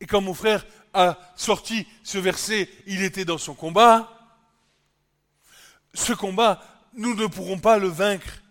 et 0.00 0.06
quand 0.06 0.20
mon 0.20 0.34
frère 0.34 0.66
a 0.92 1.18
sorti 1.36 1.86
ce 2.02 2.18
verset, 2.18 2.68
il 2.86 3.02
était 3.02 3.24
dans 3.24 3.38
son 3.38 3.54
combat. 3.54 4.10
Ce 5.92 6.12
combat, 6.12 6.62
nous 6.94 7.14
ne 7.14 7.26
pourrons 7.26 7.58
pas 7.58 7.78
le 7.78 7.88
vaincre. 7.88 8.42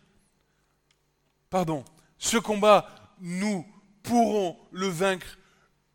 Pardon. 1.49 1.83
Ce 2.17 2.37
combat, 2.37 2.89
nous 3.19 3.65
pourrons 4.01 4.57
le 4.71 4.87
vaincre 4.87 5.37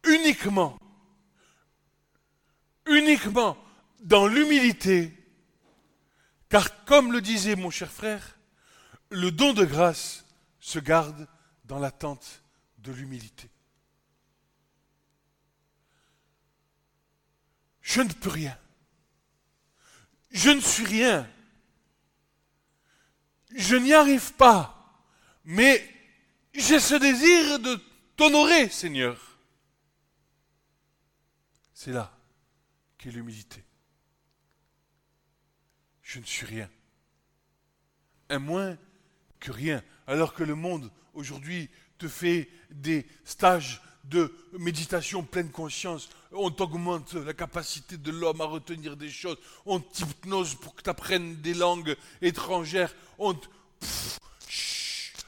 uniquement, 0.04 0.78
uniquement 2.87 3.57
dans 4.00 4.26
l'humilité, 4.26 5.17
car 6.49 6.85
comme 6.85 7.12
le 7.12 7.21
disait 7.21 7.57
mon 7.57 7.71
cher 7.71 7.90
frère, 7.90 8.38
le 9.11 9.31
don 9.31 9.52
de 9.52 9.64
grâce 9.64 10.25
se 10.61 10.78
garde 10.78 11.28
dans 11.64 11.78
l'attente 11.78 12.43
de 12.78 12.93
l'humilité. 12.93 13.50
Je 17.83 18.02
ne 18.02 18.12
peux 18.12 18.31
rien. 18.31 18.59
Je 20.31 20.50
ne 20.50 20.61
suis 20.61 20.85
rien. 20.85 21.28
Je 23.57 23.76
n'y 23.76 23.95
arrive 23.95 24.35
pas. 24.35 24.75
Mais 25.45 25.88
j'ai 26.52 26.81
ce 26.81 26.95
désir 26.95 27.59
de 27.61 27.81
t'honorer, 28.17 28.69
Seigneur. 28.69 29.38
C'est 31.73 31.93
là 31.93 32.14
qu'est 32.99 33.11
l'humilité. 33.11 33.64
Je 36.09 36.21
ne 36.21 36.25
suis 36.25 36.47
rien. 36.47 36.71
Un 38.31 38.38
moins 38.38 38.79
que 39.41 39.53
rien. 39.53 39.83
Alors 40.07 40.33
que 40.33 40.43
le 40.43 40.55
monde 40.55 40.91
aujourd'hui 41.12 41.69
te 41.99 42.09
fait 42.09 42.49
des 42.71 43.07
stages 43.25 43.83
de 44.05 44.35
méditation 44.59 45.23
pleine 45.23 45.50
conscience, 45.50 46.09
on 46.33 46.50
t'augmente 46.50 47.12
la 47.12 47.35
capacité 47.35 47.99
de 47.99 48.11
l'homme 48.11 48.41
à 48.41 48.47
retenir 48.47 48.97
des 48.97 49.11
choses, 49.11 49.37
on 49.67 49.81
t'hypnose 49.81 50.55
pour 50.55 50.75
que 50.75 50.83
tu 50.83 50.88
apprennes 50.88 51.43
des 51.43 51.53
langues 51.53 51.95
étrangères, 52.23 52.95
on 53.19 53.35
te... 53.35 53.47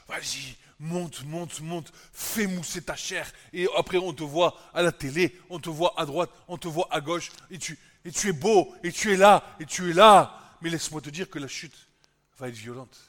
Vas-y, 0.07 0.55
monte, 0.79 1.23
monte, 1.25 1.61
monte, 1.61 1.93
fais 2.11 2.47
mousser 2.47 2.81
ta 2.81 2.95
chair, 2.95 3.31
et 3.53 3.67
après 3.77 3.99
on 3.99 4.13
te 4.13 4.23
voit 4.23 4.57
à 4.73 4.81
la 4.81 4.91
télé, 4.91 5.39
on 5.51 5.59
te 5.59 5.69
voit 5.69 5.93
à 5.95 6.07
droite, 6.07 6.31
on 6.47 6.57
te 6.57 6.67
voit 6.67 6.87
à 6.89 7.01
gauche, 7.01 7.31
et 7.51 7.59
tu, 7.59 7.77
et 8.03 8.11
tu 8.11 8.29
es 8.29 8.33
beau, 8.33 8.73
et 8.81 8.91
tu 8.91 9.13
es 9.13 9.17
là, 9.17 9.55
et 9.59 9.67
tu 9.67 9.91
es 9.91 9.93
là. 9.93 10.40
Mais 10.61 10.69
laisse-moi 10.69 11.01
te 11.01 11.09
dire 11.09 11.29
que 11.29 11.39
la 11.39 11.47
chute 11.47 11.89
va 12.37 12.49
être 12.49 12.55
violente. 12.55 12.99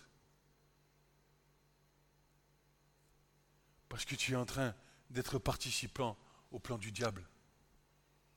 Parce 3.88 4.04
que 4.04 4.14
tu 4.14 4.32
es 4.32 4.37
en 4.37 4.47
train 4.47 4.75
d'être 5.11 5.38
participant 5.38 6.16
au 6.50 6.59
plan 6.59 6.78
du 6.78 6.92
diable 6.92 7.26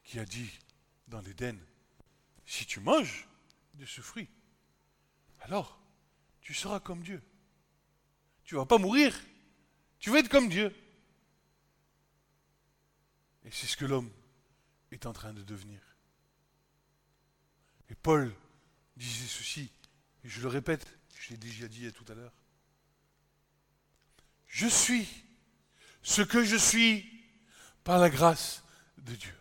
qui 0.03 0.19
a 0.19 0.25
dit 0.25 0.51
dans 1.07 1.21
l'Éden, 1.21 1.57
si 2.45 2.65
tu 2.65 2.79
manges 2.79 3.27
de 3.75 3.85
ce 3.85 4.01
fruit, 4.01 4.29
alors 5.39 5.79
tu 6.41 6.53
seras 6.53 6.79
comme 6.79 7.01
Dieu. 7.01 7.21
Tu 8.43 8.55
ne 8.55 8.59
vas 8.59 8.65
pas 8.65 8.77
mourir, 8.77 9.19
tu 9.99 10.11
vas 10.11 10.19
être 10.19 10.29
comme 10.29 10.49
Dieu. 10.49 10.75
Et 13.43 13.51
c'est 13.51 13.67
ce 13.67 13.77
que 13.77 13.85
l'homme 13.85 14.11
est 14.91 15.05
en 15.05 15.13
train 15.13 15.33
de 15.33 15.41
devenir. 15.41 15.81
Et 17.89 17.95
Paul 17.95 18.35
disait 18.95 19.27
ceci, 19.27 19.71
et 20.23 20.29
je 20.29 20.41
le 20.41 20.47
répète, 20.47 20.85
je 21.19 21.31
l'ai 21.31 21.37
déjà 21.37 21.67
dit 21.67 21.91
tout 21.93 22.05
à 22.11 22.15
l'heure. 22.15 22.33
Je 24.47 24.67
suis 24.67 25.07
ce 26.01 26.21
que 26.21 26.43
je 26.43 26.55
suis 26.55 27.05
par 27.83 27.99
la 27.99 28.09
grâce 28.09 28.63
de 28.97 29.15
Dieu. 29.15 29.37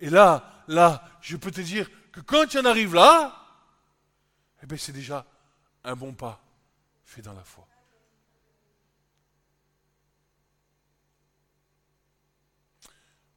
Et 0.00 0.10
là, 0.10 0.64
là, 0.68 1.18
je 1.20 1.36
peux 1.36 1.50
te 1.50 1.60
dire 1.60 1.88
que 2.10 2.20
quand 2.20 2.46
tu 2.46 2.58
en 2.58 2.64
arrives 2.64 2.94
là, 2.94 3.38
eh 4.62 4.66
bien 4.66 4.76
c'est 4.76 4.92
déjà 4.92 5.26
un 5.84 5.96
bon 5.96 6.14
pas 6.14 6.44
fait 7.04 7.22
dans 7.22 7.32
la 7.32 7.44
foi. 7.44 7.66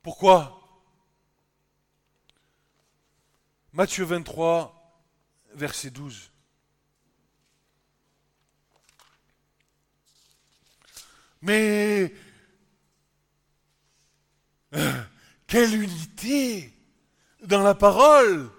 Pourquoi? 0.02 0.62
Matthieu 3.74 4.06
23, 4.06 4.75
verset 5.56 5.90
12. 5.90 6.32
Mais 11.42 12.14
euh, 14.74 15.04
quelle 15.48 15.76
unité 15.76 16.74
dans 17.44 17.62
la 17.62 17.76
parole 17.76 18.52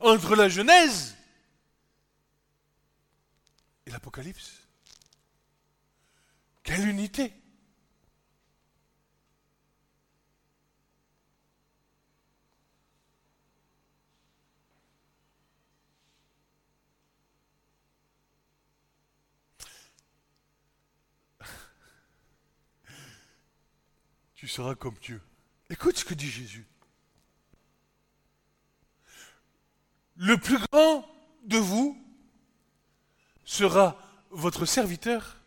entre 0.00 0.34
la 0.34 0.48
Genèse 0.48 1.16
et 3.86 3.90
l'Apocalypse? 3.90 4.60
Quelle 6.62 6.88
unité? 6.88 7.32
Tu 24.44 24.48
seras 24.48 24.74
comme 24.74 24.98
Dieu. 25.00 25.22
Écoute 25.70 25.96
ce 25.96 26.04
que 26.04 26.12
dit 26.12 26.28
Jésus. 26.28 26.66
Le 30.16 30.36
plus 30.36 30.58
grand 30.58 31.10
de 31.44 31.56
vous 31.56 31.98
sera 33.42 33.98
votre 34.28 34.66
serviteur, 34.66 35.38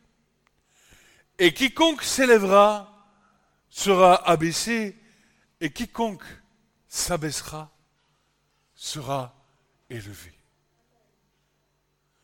et 1.37 1.53
quiconque 1.53 2.01
s'élèvera 2.01 3.07
sera 3.69 4.15
abaissé, 4.27 4.97
et 5.61 5.71
quiconque 5.71 6.25
s'abaissera 6.87 7.71
sera 8.73 9.35
élevé. 9.91 10.33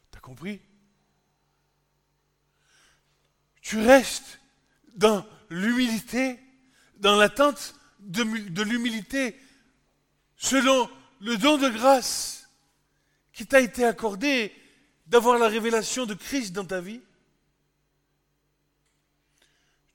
T'as 0.10 0.22
compris? 0.22 0.60
Tu 3.62 3.80
restes 3.80 4.40
dans 4.96 5.24
l'humilité 5.52 6.43
dans 7.04 7.18
l'attente 7.18 7.76
de, 8.00 8.24
de 8.24 8.64
l'humilité, 8.64 9.38
selon 10.38 10.90
le 11.20 11.38
don 11.38 11.58
de 11.58 11.68
grâce 11.68 12.50
qui 13.34 13.46
t'a 13.46 13.60
été 13.60 13.84
accordé 13.84 14.54
d'avoir 15.08 15.38
la 15.38 15.50
révélation 15.50 16.06
de 16.06 16.14
Christ 16.14 16.54
dans 16.54 16.66
ta 16.66 16.80
vie 16.80 17.02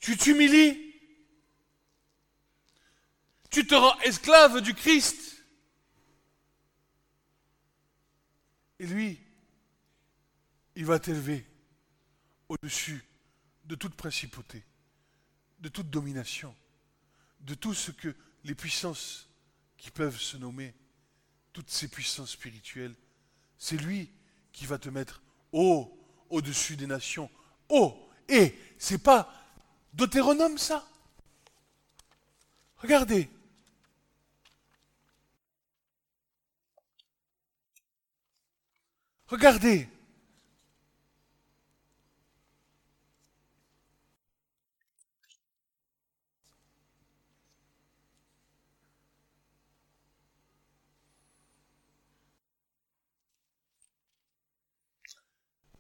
Tu 0.01 0.17
t'humilies. 0.17 0.95
Tu 3.51 3.67
te 3.67 3.75
rends 3.75 3.99
esclave 4.01 4.61
du 4.61 4.75
Christ. 4.75 5.43
Et 8.81 8.87
lui, 8.87 9.19
il 10.77 10.85
va 10.85 10.99
t'élever 10.99 11.47
au-dessus 12.51 13.03
de 13.65 13.75
toute 13.75 13.95
principauté, 13.95 14.63
de 15.59 15.71
toute 15.71 15.89
domination 15.89 16.55
de 17.49 17.55
tout 17.55 17.73
ce 17.73 17.91
que 17.91 18.15
les 18.45 18.55
puissances 18.55 19.27
qui 19.79 19.91
peuvent 19.91 20.21
se 20.21 20.37
nommer, 20.37 20.75
toutes 21.55 21.71
ces 21.71 21.89
puissances 21.89 22.33
spirituelles, 22.33 22.95
c'est 23.57 23.79
lui 23.79 24.11
qui 24.53 24.67
va 24.67 24.79
te 24.79 24.91
mettre 24.91 25.23
haut 25.53 25.99
au-dessus 26.29 26.77
des 26.77 26.87
nations. 26.87 27.31
Haut 27.71 27.97
Et 28.29 28.55
c'est 28.79 29.03
pas 29.03 29.33
Deutéronome 29.95 30.59
ça? 30.59 30.87
Regardez. 32.77 33.31
Regardez. 39.27 39.89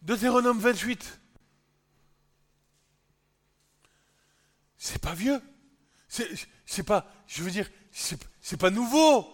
Deutéronome 0.08 0.58
28. 0.58 1.20
C'est 4.78 5.02
pas 5.02 5.12
vieux. 5.12 5.38
C'est, 6.08 6.82
pas, 6.82 7.12
je 7.26 7.42
veux 7.42 7.50
dire, 7.50 7.68
c'est, 7.92 8.56
pas 8.56 8.70
nouveau. 8.70 9.30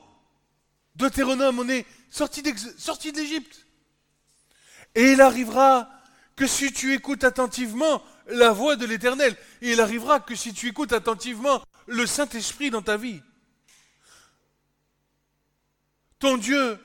Deutéronome, 0.97 1.61
on 1.61 1.69
est 1.69 1.87
sorti, 2.11 2.43
sorti 2.77 3.13
de 3.13 3.19
l'Égypte. 3.19 3.69
Et 4.97 5.13
il 5.13 5.21
arrivera 5.21 5.89
que 6.35 6.49
si 6.49 6.73
tu 6.73 6.93
écoutes 6.93 7.23
attentivement 7.23 8.03
la 8.27 8.51
voix 8.51 8.75
de 8.75 8.85
l'Éternel, 8.85 9.37
il 9.61 9.81
arrivera 9.81 10.19
que 10.19 10.35
si 10.35 10.53
tu 10.53 10.67
écoutes 10.67 10.93
attentivement 10.93 11.63
le 11.87 12.05
Saint-Esprit 12.05 12.71
dans 12.71 12.83
ta 12.83 12.97
vie, 12.97 13.23
ton 16.19 16.37
Dieu, 16.37 16.81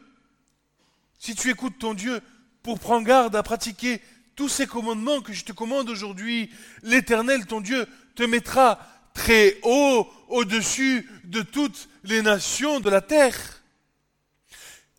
si 1.18 1.34
tu 1.34 1.50
écoutes 1.50 1.80
ton 1.80 1.96
Dieu 1.96 2.22
pour 2.70 2.78
prendre 2.78 3.08
garde 3.08 3.36
à 3.36 3.42
pratiquer 3.42 4.00
tous 4.36 4.48
ces 4.48 4.68
commandements 4.68 5.22
que 5.22 5.34
je 5.34 5.44
te 5.44 5.52
commande 5.52 5.90
aujourd'hui, 5.90 6.52
l'Éternel, 6.84 7.48
ton 7.48 7.62
Dieu, 7.62 7.88
te 8.14 8.22
mettra 8.22 8.78
très 9.16 9.58
haut 9.64 10.08
au-dessus 10.28 11.10
de 11.24 11.42
toutes 11.42 11.90
les 12.04 12.22
nations 12.22 12.80
de 12.80 12.92
la 12.92 13.02
terre. 13.02 13.64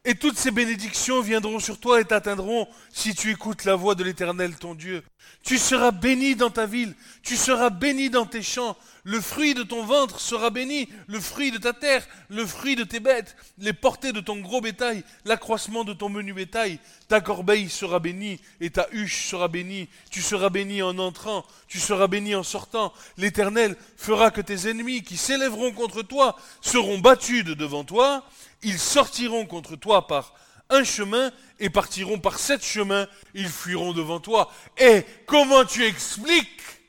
Et 0.04 0.16
toutes 0.16 0.36
ces 0.36 0.50
bénédictions 0.50 1.20
viendront 1.20 1.60
sur 1.60 1.78
toi 1.78 2.00
et 2.00 2.04
t'atteindront 2.04 2.66
si 2.92 3.14
tu 3.14 3.30
écoutes 3.30 3.64
la 3.64 3.76
voix 3.76 3.94
de 3.94 4.02
l'Éternel 4.02 4.56
ton 4.56 4.74
Dieu. 4.74 5.04
Tu 5.44 5.56
seras 5.56 5.92
béni 5.92 6.34
dans 6.34 6.50
ta 6.50 6.66
ville, 6.66 6.96
tu 7.22 7.36
seras 7.36 7.70
béni 7.70 8.10
dans 8.10 8.26
tes 8.26 8.42
champs, 8.42 8.76
le 9.04 9.20
fruit 9.20 9.54
de 9.54 9.62
ton 9.62 9.84
ventre 9.84 10.20
sera 10.20 10.50
béni, 10.50 10.88
le 11.06 11.20
fruit 11.20 11.50
de 11.50 11.58
ta 11.58 11.72
terre, 11.72 12.06
le 12.28 12.44
fruit 12.44 12.76
de 12.76 12.84
tes 12.84 13.00
bêtes, 13.00 13.36
les 13.58 13.72
portées 13.72 14.12
de 14.12 14.20
ton 14.20 14.36
gros 14.36 14.60
bétail, 14.60 15.04
l'accroissement 15.24 15.84
de 15.84 15.92
ton 15.92 16.08
menu 16.08 16.32
bétail. 16.32 16.78
Ta 17.08 17.20
corbeille 17.20 17.68
sera 17.68 17.98
bénie 17.98 18.40
et 18.60 18.70
ta 18.70 18.86
huche 18.92 19.26
sera 19.26 19.48
bénie. 19.48 19.88
Tu 20.10 20.22
seras 20.22 20.50
béni 20.50 20.82
en 20.82 20.98
entrant, 20.98 21.44
tu 21.68 21.78
seras 21.78 22.06
béni 22.06 22.34
en 22.34 22.42
sortant. 22.42 22.92
L'Éternel 23.16 23.76
fera 23.96 24.30
que 24.30 24.40
tes 24.40 24.68
ennemis 24.68 25.02
qui 25.02 25.16
s'élèveront 25.16 25.72
contre 25.72 26.02
toi 26.02 26.36
seront 26.60 26.98
battus 26.98 27.44
de 27.44 27.54
devant 27.54 27.84
toi 27.84 28.24
ils 28.62 28.78
sortiront 28.78 29.46
contre 29.46 29.76
toi 29.76 30.06
par 30.06 30.34
un 30.68 30.84
chemin 30.84 31.32
et 31.58 31.70
partiront 31.70 32.18
par 32.18 32.38
sept 32.38 32.64
chemins, 32.64 33.08
ils 33.34 33.48
fuiront 33.48 33.92
devant 33.92 34.20
toi. 34.20 34.52
Et 34.78 35.04
comment 35.26 35.64
tu 35.64 35.84
expliques 35.84 36.79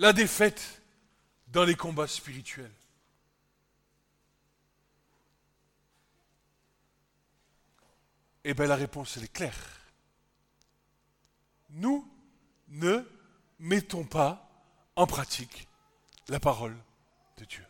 la 0.00 0.14
défaite 0.14 0.82
dans 1.48 1.64
les 1.64 1.74
combats 1.74 2.06
spirituels 2.06 2.72
Eh 8.42 8.54
bien 8.54 8.66
la 8.66 8.76
réponse 8.76 9.18
elle 9.18 9.24
est 9.24 9.32
claire. 9.32 9.54
Nous 11.68 12.10
ne 12.68 13.04
mettons 13.58 14.04
pas 14.04 14.48
en 14.96 15.06
pratique 15.06 15.68
la 16.28 16.40
parole 16.40 16.74
de 17.36 17.44
Dieu. 17.44 17.64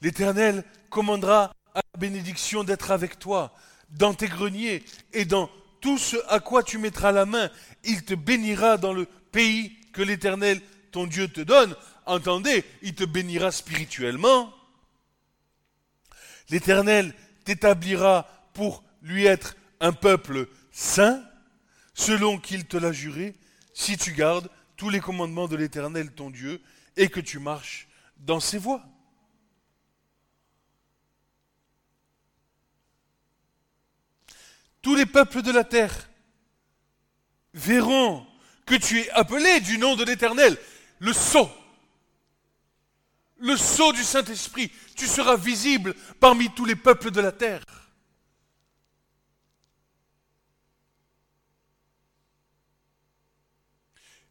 L'Éternel 0.00 0.64
commandera 0.88 1.54
à 1.74 1.82
la 1.92 2.00
bénédiction 2.00 2.64
d'être 2.64 2.90
avec 2.90 3.18
toi 3.18 3.54
dans 3.90 4.14
tes 4.14 4.28
greniers 4.28 4.82
et 5.12 5.26
dans 5.26 5.50
tout 5.80 5.98
ce 5.98 6.16
à 6.28 6.40
quoi 6.40 6.62
tu 6.62 6.78
mettras 6.78 7.12
la 7.12 7.26
main. 7.26 7.50
Il 7.84 8.04
te 8.04 8.14
bénira 8.14 8.76
dans 8.76 8.92
le 8.92 9.06
pays 9.32 9.76
que 9.92 10.02
l'Éternel, 10.02 10.60
ton 10.92 11.06
Dieu, 11.06 11.28
te 11.28 11.40
donne. 11.40 11.74
Entendez, 12.06 12.64
il 12.82 12.94
te 12.94 13.04
bénira 13.04 13.52
spirituellement. 13.52 14.52
L'Éternel 16.50 17.14
t'établira 17.44 18.26
pour 18.52 18.82
lui 19.02 19.26
être 19.26 19.56
un 19.80 19.92
peuple 19.92 20.48
saint, 20.72 21.22
selon 21.94 22.38
qu'il 22.38 22.66
te 22.66 22.76
l'a 22.76 22.92
juré, 22.92 23.34
si 23.72 23.96
tu 23.96 24.12
gardes 24.12 24.48
tous 24.76 24.90
les 24.90 25.00
commandements 25.00 25.48
de 25.48 25.56
l'Éternel, 25.56 26.12
ton 26.12 26.30
Dieu, 26.30 26.60
et 26.96 27.08
que 27.08 27.20
tu 27.20 27.38
marches 27.38 27.88
dans 28.18 28.40
ses 28.40 28.58
voies. 28.58 28.82
Tous 34.82 34.94
les 34.94 35.06
peuples 35.06 35.42
de 35.42 35.50
la 35.50 35.64
terre 35.64 36.10
verront 37.52 38.26
que 38.66 38.74
tu 38.76 39.00
es 39.00 39.10
appelé 39.10 39.60
du 39.60 39.78
nom 39.78 39.96
de 39.96 40.04
l'Éternel, 40.04 40.56
le 41.00 41.12
sceau, 41.12 41.50
le 43.38 43.56
sceau 43.56 43.92
du 43.92 44.04
Saint-Esprit. 44.04 44.70
Tu 44.96 45.06
seras 45.06 45.36
visible 45.36 45.94
parmi 46.20 46.52
tous 46.54 46.64
les 46.64 46.76
peuples 46.76 47.10
de 47.10 47.20
la 47.20 47.32
terre. 47.32 47.64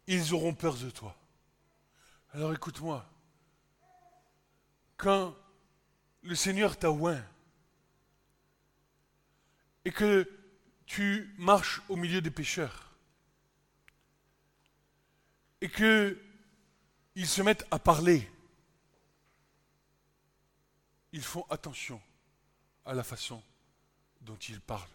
Ils 0.08 0.34
auront 0.34 0.56
peur 0.56 0.76
de 0.76 0.90
toi. 0.90 1.16
Alors 2.34 2.54
écoute-moi, 2.54 3.06
quand 4.98 5.36
le 6.24 6.36
Seigneur 6.36 6.78
t'a 6.78 6.92
oint 6.92 7.24
et 9.86 9.92
que 9.92 10.28
tu 10.90 11.32
marches 11.38 11.82
au 11.88 11.96
milieu 11.96 12.20
des 12.20 12.32
pécheurs 12.32 12.92
et 15.62 15.70
qu'ils 15.70 17.28
se 17.28 17.44
mettent 17.44 17.68
à 17.70 17.78
parler, 17.78 18.28
ils 21.12 21.22
font 21.22 21.46
attention 21.52 22.02
à 22.86 22.96
la 22.96 23.04
façon 23.04 23.44
dont 24.22 24.38
ils 24.38 24.60
parlent. 24.60 24.90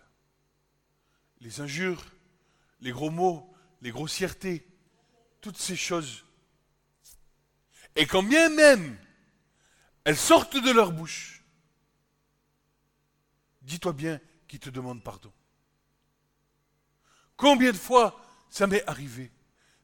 Les 1.41 1.61
injures, 1.61 2.05
les 2.81 2.91
gros 2.91 3.11
mots, 3.11 3.55
les 3.81 3.93
grossièretés, 3.93 4.67
toutes 5.41 5.59
ces 5.59 5.77
choses. 5.77 6.25
Et 7.95 8.05
quand 8.05 8.25
bien 8.25 8.49
même 8.49 8.99
elles 10.03 10.19
sortent 10.19 10.57
de 10.57 10.73
leur 10.73 10.91
bouche, 10.91 11.45
dis-toi 13.63 13.93
bien 13.93 14.21
qu'ils 14.49 14.59
te 14.59 14.71
demandent 14.71 15.05
pardon. 15.05 15.33
Combien 17.37 17.73
de 17.73 17.77
fois 17.77 18.21
ça 18.49 18.67
m'est 18.67 18.87
arrivé 18.89 19.31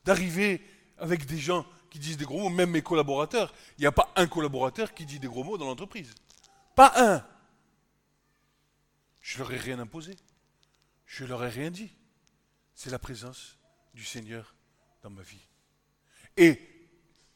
d'arriver 0.05 0.63
avec 0.99 1.27
des 1.27 1.39
gens 1.39 1.67
qui 1.91 1.99
disent 1.99 2.17
des 2.17 2.25
gros 2.25 2.39
mots, 2.41 2.49
même 2.49 2.71
mes 2.71 2.83
collaborateurs. 2.83 3.53
Il 3.79 3.83
n'y 3.83 3.87
a 3.87 3.93
pas 3.93 4.13
un 4.17 4.27
collaborateur 4.27 4.95
qui 4.95 5.07
dit 5.07 5.19
des 5.19 5.27
gros 5.27 5.45
mots 5.45 5.59
dans 5.59 5.67
l'entreprise. 5.67 6.15
Pas 6.75 6.93
un. 6.97 7.27
Je 9.21 9.39
leur 9.39 9.53
ai 9.53 9.57
rien 9.57 9.79
imposé. 9.79 10.17
Je 11.07 11.25
leur 11.25 11.45
ai 11.45 11.49
rien 11.49 11.71
dit. 11.71 11.91
C'est 12.75 12.91
la 12.91 12.99
présence 12.99 13.57
du 13.93 14.05
Seigneur 14.05 14.55
dans 15.03 15.11
ma 15.11 15.23
vie. 15.23 15.47
Et, 16.37 16.61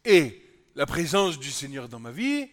et 0.04 0.68
la 0.74 0.86
présence 0.86 1.38
du 1.38 1.50
Seigneur 1.50 1.88
dans 1.88 1.98
ma 1.98 2.12
vie 2.12 2.48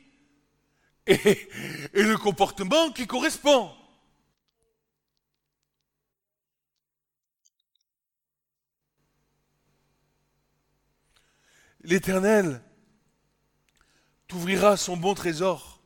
et, 1.06 1.50
et 1.94 2.04
le 2.04 2.18
comportement 2.18 2.92
qui 2.92 3.08
correspond. 3.08 3.72
l'Éternel 11.84 12.62
t'ouvrira 14.28 14.78
son 14.78 14.98
bon 14.98 15.14
trésor, 15.14 15.82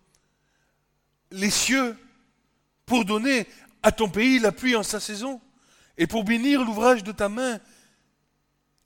les 1.32 1.50
cieux, 1.50 1.98
pour 2.86 3.06
donner 3.06 3.48
à 3.82 3.92
ton 3.92 4.10
pays 4.10 4.40
la 4.40 4.52
pluie 4.52 4.76
en 4.76 4.84
sa 4.84 5.00
saison, 5.00 5.42
et 5.98 6.08
pour 6.08 6.24
bénir 6.24 6.64
l'ouvrage 6.64 7.04
de 7.04 7.12
ta 7.12 7.30
main, 7.30 7.60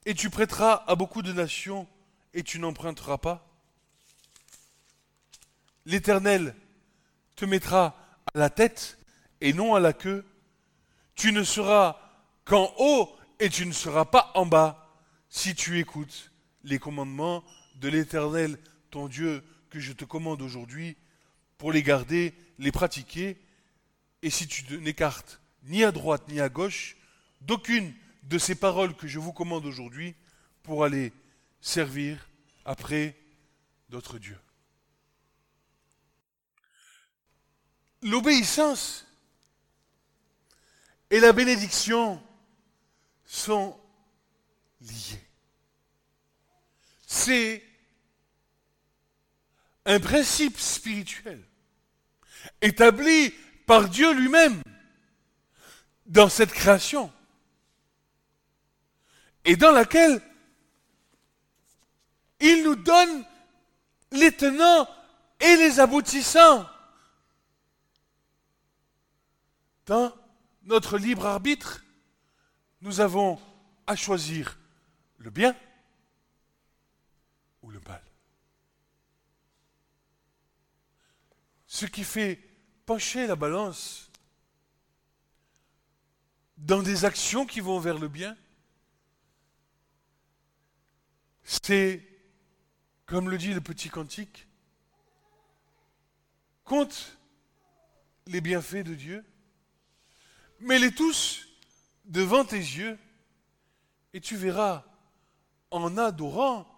et 0.06 0.14
tu 0.14 0.30
prêteras 0.30 0.84
à 0.86 0.94
beaucoup 0.94 1.22
de 1.22 1.32
nations, 1.32 1.86
et 2.32 2.42
tu 2.42 2.58
n'emprunteras 2.58 3.18
pas. 3.18 3.46
L'Éternel 5.84 6.54
te 7.36 7.44
mettra 7.44 7.96
à 8.34 8.38
la 8.38 8.50
tête 8.50 8.98
et 9.40 9.52
non 9.52 9.74
à 9.74 9.80
la 9.80 9.92
queue. 9.92 10.24
Tu 11.14 11.32
ne 11.32 11.42
seras 11.42 11.98
qu'en 12.44 12.72
haut 12.78 13.10
et 13.40 13.48
tu 13.48 13.66
ne 13.66 13.72
seras 13.72 14.04
pas 14.04 14.30
en 14.34 14.46
bas 14.46 14.88
si 15.28 15.54
tu 15.54 15.78
écoutes 15.78 16.29
les 16.64 16.78
commandements 16.78 17.44
de 17.76 17.88
l'Éternel, 17.88 18.58
ton 18.90 19.08
Dieu, 19.08 19.42
que 19.70 19.80
je 19.80 19.92
te 19.92 20.04
commande 20.04 20.42
aujourd'hui, 20.42 20.96
pour 21.58 21.72
les 21.72 21.82
garder, 21.82 22.34
les 22.58 22.72
pratiquer, 22.72 23.38
et 24.22 24.30
si 24.30 24.46
tu 24.46 24.78
n'écartes 24.78 25.40
ni 25.64 25.84
à 25.84 25.92
droite 25.92 26.28
ni 26.28 26.40
à 26.40 26.48
gauche 26.48 26.96
d'aucune 27.40 27.94
de 28.24 28.38
ces 28.38 28.54
paroles 28.54 28.94
que 28.94 29.06
je 29.06 29.18
vous 29.18 29.32
commande 29.32 29.64
aujourd'hui, 29.64 30.14
pour 30.62 30.84
aller 30.84 31.12
servir 31.60 32.28
après 32.64 33.16
d'autres 33.88 34.18
dieux. 34.18 34.38
L'obéissance 38.02 39.06
et 41.10 41.20
la 41.20 41.32
bénédiction 41.32 42.22
sont 43.24 43.78
liées 44.80 45.29
c'est 47.12 47.64
un 49.84 49.98
principe 49.98 50.60
spirituel 50.60 51.42
établi 52.62 53.34
par 53.66 53.88
Dieu 53.88 54.12
lui-même 54.14 54.62
dans 56.06 56.28
cette 56.28 56.52
création 56.52 57.12
et 59.44 59.56
dans 59.56 59.72
laquelle 59.72 60.22
il 62.38 62.62
nous 62.62 62.76
donne 62.76 63.24
les 64.12 64.30
tenants 64.30 64.88
et 65.40 65.56
les 65.56 65.80
aboutissants 65.80 66.64
dans 69.86 70.14
notre 70.62 70.96
libre 70.96 71.26
arbitre, 71.26 71.84
nous 72.82 73.00
avons 73.00 73.40
à 73.88 73.96
choisir 73.96 74.60
le 75.18 75.30
bien 75.30 75.56
ou 77.62 77.70
le 77.70 77.80
mal. 77.80 78.02
Ce 81.66 81.86
qui 81.86 82.04
fait 82.04 82.40
pencher 82.86 83.26
la 83.26 83.36
balance 83.36 84.10
dans 86.56 86.82
des 86.82 87.04
actions 87.04 87.46
qui 87.46 87.60
vont 87.60 87.78
vers 87.78 87.98
le 87.98 88.08
bien, 88.08 88.36
c'est, 91.42 92.06
comme 93.06 93.30
le 93.30 93.38
dit 93.38 93.54
le 93.54 93.60
petit 93.60 93.88
cantique, 93.88 94.46
compte 96.64 97.18
les 98.26 98.40
bienfaits 98.40 98.84
de 98.84 98.94
Dieu, 98.94 99.24
mets-les 100.60 100.94
tous 100.94 101.48
devant 102.04 102.44
tes 102.44 102.56
yeux, 102.56 102.98
et 104.12 104.20
tu 104.20 104.36
verras, 104.36 104.84
en 105.70 105.96
adorant, 105.96 106.69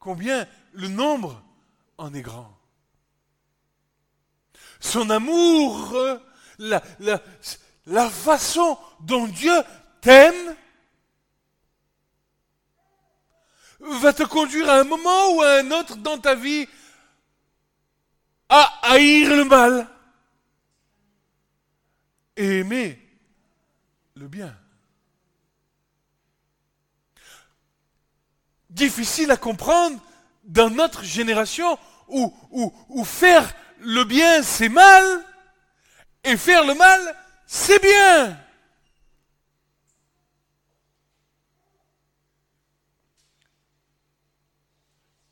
combien 0.00 0.48
le 0.72 0.88
nombre 0.88 1.42
en 1.98 2.12
est 2.14 2.22
grand. 2.22 2.56
Son 4.80 5.10
amour, 5.10 5.96
la, 6.58 6.82
la, 6.98 7.22
la 7.86 8.10
façon 8.10 8.78
dont 9.00 9.26
Dieu 9.28 9.54
t'aime, 10.00 10.56
va 13.80 14.12
te 14.12 14.22
conduire 14.22 14.68
à 14.68 14.80
un 14.80 14.84
moment 14.84 15.34
ou 15.34 15.42
à 15.42 15.58
un 15.60 15.70
autre 15.70 15.96
dans 15.96 16.18
ta 16.18 16.34
vie 16.34 16.66
à 18.48 18.80
haïr 18.82 19.36
le 19.36 19.44
mal 19.44 19.88
et 22.36 22.58
aimer 22.58 22.98
le 24.16 24.28
bien. 24.28 24.56
Difficile 28.70 29.30
à 29.30 29.36
comprendre 29.36 30.00
dans 30.44 30.70
notre 30.70 31.02
génération 31.04 31.78
où, 32.08 33.04
faire 33.04 33.54
le 33.80 34.04
bien 34.04 34.42
c'est 34.42 34.68
mal 34.68 35.24
et 36.24 36.36
faire 36.36 36.64
le 36.64 36.74
mal 36.74 37.16
c'est 37.46 37.82
bien. 37.82 38.38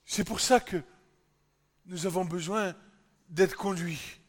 C'est 0.04 0.24
pour 0.24 0.40
ça 0.40 0.58
que 0.58 0.82
nous 1.86 2.06
avons 2.06 2.24
besoin 2.24 2.74
d'être 3.28 3.54
conduits, 3.54 4.20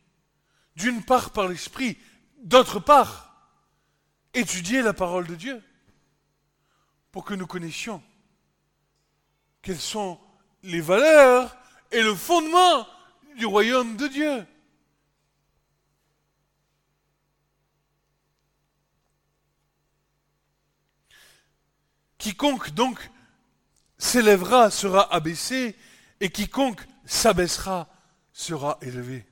d'une 0.75 1.03
part 1.03 1.31
par 1.31 1.47
l'Esprit, 1.47 1.97
d'autre 2.43 2.79
part, 2.79 3.53
étudier 4.33 4.83
la 4.83 4.93
parole 4.93 5.25
de 5.25 5.35
Dieu, 5.35 5.63
pour 7.11 7.25
que 7.25 7.33
nous 7.33 7.47
connaissions 7.47 8.03
quelles 9.61 9.79
sont 9.79 10.19
les 10.63 10.81
valeurs 10.81 11.55
et 11.91 12.01
le 12.01 12.15
fondement 12.15 12.87
du 13.37 13.45
royaume 13.45 13.95
de 13.97 14.07
Dieu. 14.07 14.45
Quiconque 22.17 22.71
donc 22.71 23.09
s'élèvera 23.97 24.71
sera 24.71 25.13
abaissé, 25.13 25.75
et 26.19 26.29
quiconque 26.29 26.81
s'abaissera 27.05 27.87
sera 28.33 28.77
élevé. 28.81 29.25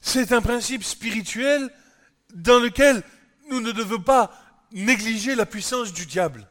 C'est 0.00 0.32
un 0.32 0.40
principe 0.40 0.84
spirituel 0.84 1.72
dans 2.34 2.58
lequel 2.60 3.02
nous 3.50 3.60
ne 3.60 3.72
devons 3.72 4.00
pas 4.00 4.32
négliger 4.72 5.34
la 5.34 5.46
puissance 5.46 5.92
du 5.92 6.06
diable. 6.06 6.48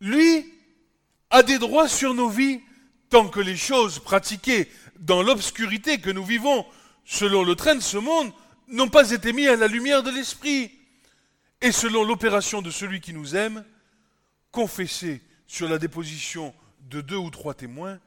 Lui 0.00 0.55
a 1.30 1.42
des 1.42 1.58
droits 1.58 1.88
sur 1.88 2.14
nos 2.14 2.28
vies 2.28 2.60
tant 3.10 3.28
que 3.28 3.40
les 3.40 3.56
choses 3.56 3.98
pratiquées 3.98 4.70
dans 4.98 5.22
l'obscurité 5.22 6.00
que 6.00 6.10
nous 6.10 6.24
vivons 6.24 6.66
selon 7.04 7.44
le 7.44 7.54
train 7.54 7.74
de 7.74 7.80
ce 7.80 7.98
monde 7.98 8.32
n'ont 8.68 8.88
pas 8.88 9.10
été 9.10 9.32
mises 9.32 9.48
à 9.48 9.56
la 9.56 9.68
lumière 9.68 10.02
de 10.02 10.10
l'esprit 10.10 10.72
et 11.60 11.72
selon 11.72 12.04
l'opération 12.04 12.62
de 12.62 12.70
celui 12.70 13.00
qui 13.00 13.12
nous 13.12 13.36
aime, 13.36 13.64
confesser 14.50 15.22
sur 15.46 15.68
la 15.68 15.78
déposition 15.78 16.54
de 16.80 17.00
deux 17.00 17.16
ou 17.16 17.30
trois 17.30 17.54
témoins, 17.54 17.98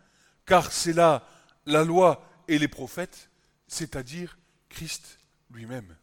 car 0.46 0.72
c'est 0.72 0.94
là 0.94 1.28
la 1.66 1.84
loi 1.84 2.28
et 2.48 2.58
les 2.58 2.68
prophètes, 2.68 3.30
c'est-à-dire 3.68 4.38
Christ 4.70 5.20
lui-même. 5.52 5.96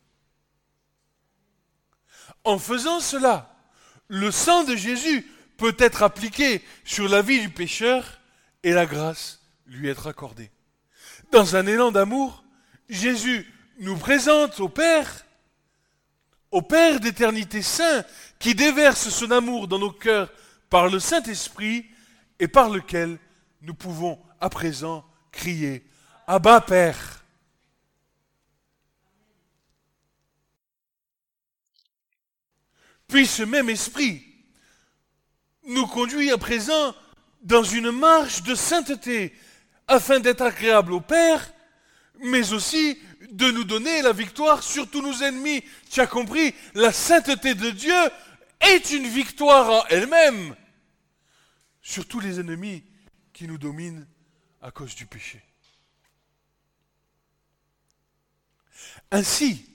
En 2.44 2.58
faisant 2.58 3.00
cela, 3.00 3.54
le 4.08 4.30
sang 4.30 4.64
de 4.64 4.76
Jésus 4.76 5.26
peut 5.56 5.76
être 5.78 6.02
appliqué 6.02 6.62
sur 6.84 7.08
la 7.08 7.22
vie 7.22 7.40
du 7.40 7.48
pécheur 7.48 8.20
et 8.62 8.72
la 8.72 8.86
grâce 8.86 9.40
lui 9.66 9.88
être 9.88 10.06
accordée. 10.06 10.50
Dans 11.32 11.56
un 11.56 11.66
élan 11.66 11.92
d'amour, 11.92 12.44
Jésus 12.88 13.52
nous 13.80 13.96
présente 13.96 14.60
au 14.60 14.68
Père, 14.68 15.24
au 16.50 16.62
Père 16.62 17.00
d'éternité 17.00 17.62
saint, 17.62 18.04
qui 18.38 18.54
déverse 18.54 19.08
son 19.08 19.30
amour 19.30 19.68
dans 19.68 19.78
nos 19.78 19.90
cœurs 19.90 20.30
par 20.70 20.88
le 20.88 21.00
Saint-Esprit 21.00 21.86
et 22.38 22.48
par 22.48 22.68
lequel 22.70 23.18
nous 23.62 23.74
pouvons 23.74 24.18
à 24.40 24.50
présent 24.50 25.04
crier 25.32 25.84
Abba 26.26 26.60
Père. 26.60 27.24
Puis 33.08 33.26
ce 33.26 33.42
même 33.44 33.70
esprit 33.70 34.24
nous 35.66 35.86
conduit 35.86 36.30
à 36.30 36.38
présent 36.38 36.94
dans 37.42 37.62
une 37.62 37.90
marche 37.90 38.42
de 38.42 38.54
sainteté 38.54 39.34
afin 39.88 40.20
d'être 40.20 40.42
agréable 40.42 40.92
au 40.92 41.00
Père, 41.00 41.52
mais 42.20 42.52
aussi 42.52 42.98
de 43.30 43.50
nous 43.50 43.64
donner 43.64 44.02
la 44.02 44.12
victoire 44.12 44.62
sur 44.62 44.88
tous 44.90 45.02
nos 45.02 45.22
ennemis. 45.22 45.62
Tu 45.90 46.00
as 46.00 46.06
compris, 46.06 46.54
la 46.74 46.92
sainteté 46.92 47.54
de 47.54 47.70
Dieu 47.70 47.94
est 48.60 48.90
une 48.90 49.06
victoire 49.06 49.70
en 49.70 49.86
elle-même 49.88 50.54
sur 51.82 52.06
tous 52.06 52.20
les 52.20 52.40
ennemis 52.40 52.82
qui 53.32 53.46
nous 53.46 53.58
dominent 53.58 54.06
à 54.62 54.70
cause 54.70 54.94
du 54.94 55.06
péché. 55.06 55.42
Ainsi, 59.10 59.66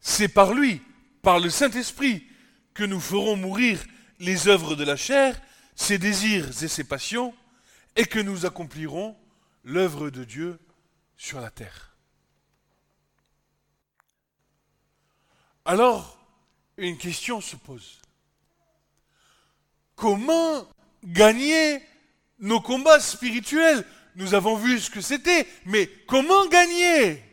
c'est 0.00 0.28
par 0.28 0.52
lui, 0.52 0.82
par 1.22 1.38
le 1.38 1.48
Saint-Esprit, 1.48 2.26
que 2.74 2.84
nous 2.84 3.00
ferons 3.00 3.36
mourir 3.36 3.82
les 4.22 4.46
œuvres 4.46 4.76
de 4.76 4.84
la 4.84 4.96
chair, 4.96 5.38
ses 5.74 5.98
désirs 5.98 6.62
et 6.62 6.68
ses 6.68 6.84
passions, 6.84 7.34
et 7.96 8.06
que 8.06 8.20
nous 8.20 8.46
accomplirons 8.46 9.16
l'œuvre 9.64 10.10
de 10.10 10.22
Dieu 10.22 10.60
sur 11.16 11.40
la 11.40 11.50
terre. 11.50 11.96
Alors, 15.64 16.18
une 16.76 16.98
question 16.98 17.40
se 17.40 17.56
pose. 17.56 18.00
Comment 19.96 20.68
gagner 21.02 21.82
nos 22.38 22.60
combats 22.60 23.00
spirituels? 23.00 23.84
Nous 24.14 24.34
avons 24.34 24.56
vu 24.56 24.78
ce 24.78 24.90
que 24.90 25.00
c'était, 25.00 25.48
mais 25.66 25.88
comment 26.06 26.46
gagner? 26.46 27.24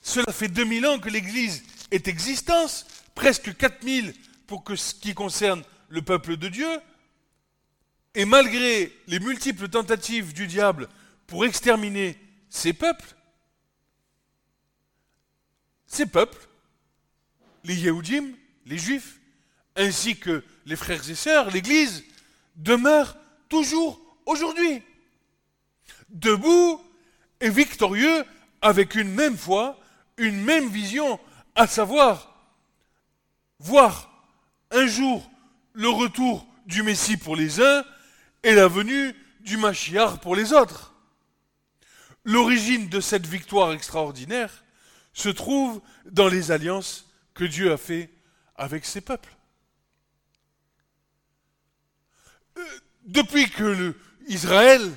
Cela 0.00 0.32
fait 0.32 0.48
2000 0.48 0.86
ans 0.86 0.98
que 1.00 1.08
l'Église 1.08 1.64
est 1.90 2.06
existence, 2.06 2.86
presque 3.16 3.56
4000 3.56 4.14
pour 4.46 4.64
ce 4.74 4.94
qui 4.94 5.14
concerne 5.14 5.62
le 5.88 6.02
peuple 6.02 6.36
de 6.36 6.48
Dieu, 6.48 6.80
et 8.14 8.24
malgré 8.24 8.92
les 9.06 9.20
multiples 9.20 9.68
tentatives 9.68 10.32
du 10.32 10.46
diable 10.46 10.88
pour 11.26 11.44
exterminer 11.44 12.18
ces 12.48 12.72
peuples, 12.72 13.14
ces 15.86 16.06
peuples, 16.06 16.48
les 17.64 17.76
Yehoudim, 17.76 18.32
les 18.66 18.78
Juifs, 18.78 19.20
ainsi 19.76 20.16
que 20.16 20.44
les 20.66 20.76
frères 20.76 21.08
et 21.08 21.14
sœurs, 21.14 21.50
l'Église, 21.50 22.04
demeurent 22.56 23.16
toujours 23.48 24.00
aujourd'hui, 24.26 24.82
debout 26.08 26.80
et 27.40 27.50
victorieux 27.50 28.24
avec 28.62 28.94
une 28.94 29.10
même 29.10 29.36
foi, 29.36 29.78
une 30.16 30.40
même 30.42 30.68
vision, 30.68 31.18
à 31.54 31.66
savoir 31.66 32.34
voir 33.58 34.13
un 34.74 34.86
jour 34.86 35.30
le 35.72 35.88
retour 35.88 36.46
du 36.66 36.82
Messie 36.82 37.16
pour 37.16 37.36
les 37.36 37.60
uns 37.60 37.84
et 38.42 38.54
la 38.54 38.68
venue 38.68 39.14
du 39.40 39.56
Machiar 39.56 40.20
pour 40.20 40.36
les 40.36 40.52
autres. 40.52 40.94
L'origine 42.24 42.88
de 42.88 43.00
cette 43.00 43.26
victoire 43.26 43.72
extraordinaire 43.72 44.64
se 45.12 45.28
trouve 45.28 45.80
dans 46.10 46.28
les 46.28 46.50
alliances 46.50 47.08
que 47.34 47.44
Dieu 47.44 47.72
a 47.72 47.76
fait 47.76 48.10
avec 48.56 48.84
ses 48.84 49.00
peuples. 49.00 49.34
Euh, 52.56 52.62
depuis 53.04 53.50
que 53.50 53.94
Israël 54.26 54.90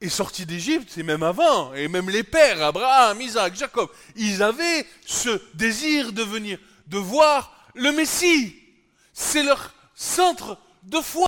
est 0.00 0.08
sorti 0.08 0.44
d'Égypte, 0.44 0.98
et 0.98 1.02
même 1.02 1.22
avant, 1.22 1.72
et 1.74 1.88
même 1.88 2.10
les 2.10 2.22
pères, 2.22 2.62
Abraham, 2.62 3.20
Isaac, 3.20 3.56
Jacob, 3.56 3.90
ils 4.14 4.42
avaient 4.42 4.86
ce 5.04 5.40
désir 5.54 6.12
de 6.12 6.22
venir, 6.22 6.58
de 6.86 6.98
voir 6.98 7.70
le 7.74 7.92
Messie. 7.92 8.65
C'est 9.18 9.42
leur 9.42 9.72
centre 9.94 10.58
de 10.82 11.00
foi. 11.00 11.26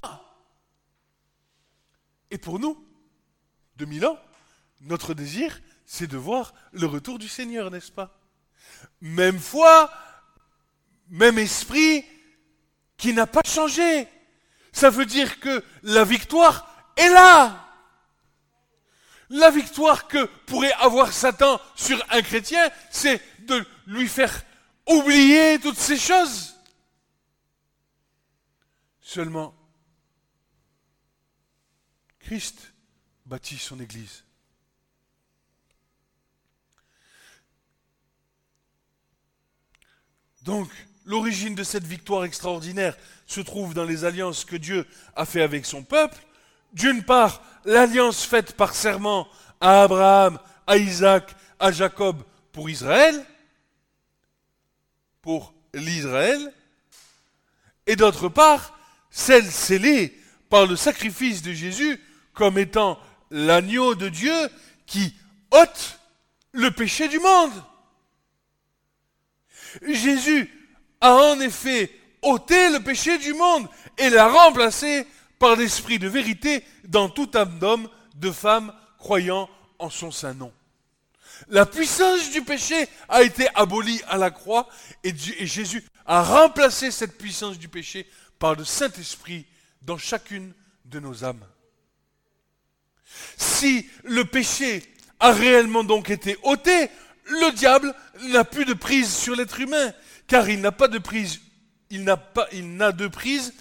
Et 2.30 2.36
pour 2.36 2.58
nous, 2.58 2.86
2000 3.76 4.04
ans, 4.04 4.18
notre 4.82 5.14
désir, 5.14 5.58
c'est 5.86 6.06
de 6.06 6.18
voir 6.18 6.52
le 6.72 6.84
retour 6.84 7.18
du 7.18 7.28
Seigneur, 7.28 7.70
n'est-ce 7.70 7.90
pas? 7.90 8.20
Même 9.00 9.38
foi, 9.38 9.90
même 11.08 11.38
esprit 11.38 12.04
qui 12.98 13.14
n'a 13.14 13.26
pas 13.26 13.40
changé. 13.46 14.06
Ça 14.70 14.90
veut 14.90 15.06
dire 15.06 15.40
que 15.40 15.64
la 15.82 16.04
victoire 16.04 16.68
est 16.94 17.08
là. 17.08 17.64
La 19.30 19.50
victoire 19.50 20.08
que 20.08 20.26
pourrait 20.44 20.74
avoir 20.74 21.14
Satan 21.14 21.58
sur 21.74 22.04
un 22.10 22.20
chrétien, 22.20 22.68
c'est 22.90 23.22
de 23.46 23.64
lui 23.86 24.08
faire 24.08 24.42
oublier 24.86 25.58
toutes 25.58 25.78
ces 25.78 25.96
choses. 25.96 26.57
Seulement, 29.08 29.54
Christ 32.18 32.74
bâtit 33.24 33.56
son 33.56 33.80
Église. 33.80 34.22
Donc, 40.42 40.68
l'origine 41.06 41.54
de 41.54 41.62
cette 41.64 41.86
victoire 41.86 42.26
extraordinaire 42.26 42.98
se 43.26 43.40
trouve 43.40 43.72
dans 43.72 43.86
les 43.86 44.04
alliances 44.04 44.44
que 44.44 44.56
Dieu 44.56 44.86
a 45.16 45.24
fait 45.24 45.40
avec 45.40 45.64
son 45.64 45.82
peuple. 45.82 46.22
D'une 46.74 47.02
part, 47.02 47.42
l'alliance 47.64 48.26
faite 48.26 48.58
par 48.58 48.74
serment 48.74 49.26
à 49.58 49.84
Abraham, 49.84 50.38
à 50.66 50.76
Isaac, 50.76 51.34
à 51.58 51.72
Jacob 51.72 52.22
pour 52.52 52.68
Israël, 52.68 53.24
pour 55.22 55.54
l'Israël, 55.72 56.52
et 57.86 57.96
d'autre 57.96 58.28
part, 58.28 58.77
celle 59.18 59.50
scellée 59.50 60.16
par 60.48 60.66
le 60.66 60.76
sacrifice 60.76 61.42
de 61.42 61.52
Jésus 61.52 62.00
comme 62.34 62.56
étant 62.56 63.00
l'agneau 63.32 63.96
de 63.96 64.08
Dieu 64.08 64.48
qui 64.86 65.12
ôte 65.50 65.98
le 66.52 66.70
péché 66.70 67.08
du 67.08 67.18
monde. 67.18 67.52
Jésus 69.82 70.48
a 71.00 71.14
en 71.14 71.40
effet 71.40 71.90
ôté 72.22 72.70
le 72.70 72.78
péché 72.80 73.18
du 73.18 73.34
monde 73.34 73.66
et 73.98 74.08
l'a 74.08 74.28
remplacé 74.28 75.04
par 75.40 75.56
l'esprit 75.56 75.98
de 75.98 76.08
vérité 76.08 76.64
dans 76.84 77.08
tout 77.08 77.28
âme 77.34 77.58
d'homme, 77.58 77.88
de 78.14 78.30
femme 78.30 78.72
croyant 78.98 79.50
en 79.80 79.90
son 79.90 80.12
saint 80.12 80.34
nom. 80.34 80.52
La 81.48 81.66
puissance 81.66 82.30
du 82.30 82.42
péché 82.42 82.88
a 83.08 83.22
été 83.22 83.48
abolie 83.56 84.00
à 84.08 84.16
la 84.16 84.30
croix 84.30 84.68
et, 85.02 85.12
Jésus 85.14 85.84
a 86.06 86.22
remplacé 86.22 86.92
cette 86.92 87.18
puissance 87.18 87.58
du 87.58 87.68
péché 87.68 88.08
par 88.38 88.54
le 88.54 88.64
Saint-Esprit 88.64 89.46
dans 89.82 89.98
chacune 89.98 90.52
de 90.84 91.00
nos 91.00 91.24
âmes. 91.24 91.46
Si 93.36 93.88
le 94.04 94.24
péché 94.24 94.82
a 95.20 95.32
réellement 95.32 95.84
donc 95.84 96.10
été 96.10 96.36
ôté, 96.42 96.90
le 97.26 97.52
diable 97.52 97.94
n'a 98.28 98.44
plus 98.44 98.64
de 98.64 98.74
prise 98.74 99.14
sur 99.14 99.34
l'être 99.34 99.60
humain, 99.60 99.92
car 100.26 100.48
il 100.48 100.60
n'a 100.60 100.72
pas 100.72 100.88
de 100.88 100.98
prise, 100.98 101.40
il 101.90 102.04
n'a 102.04 102.16
pas, 102.16 102.48
il 102.52 102.76
n'a 102.76 102.92
de 102.92 103.06
prise 103.08 103.54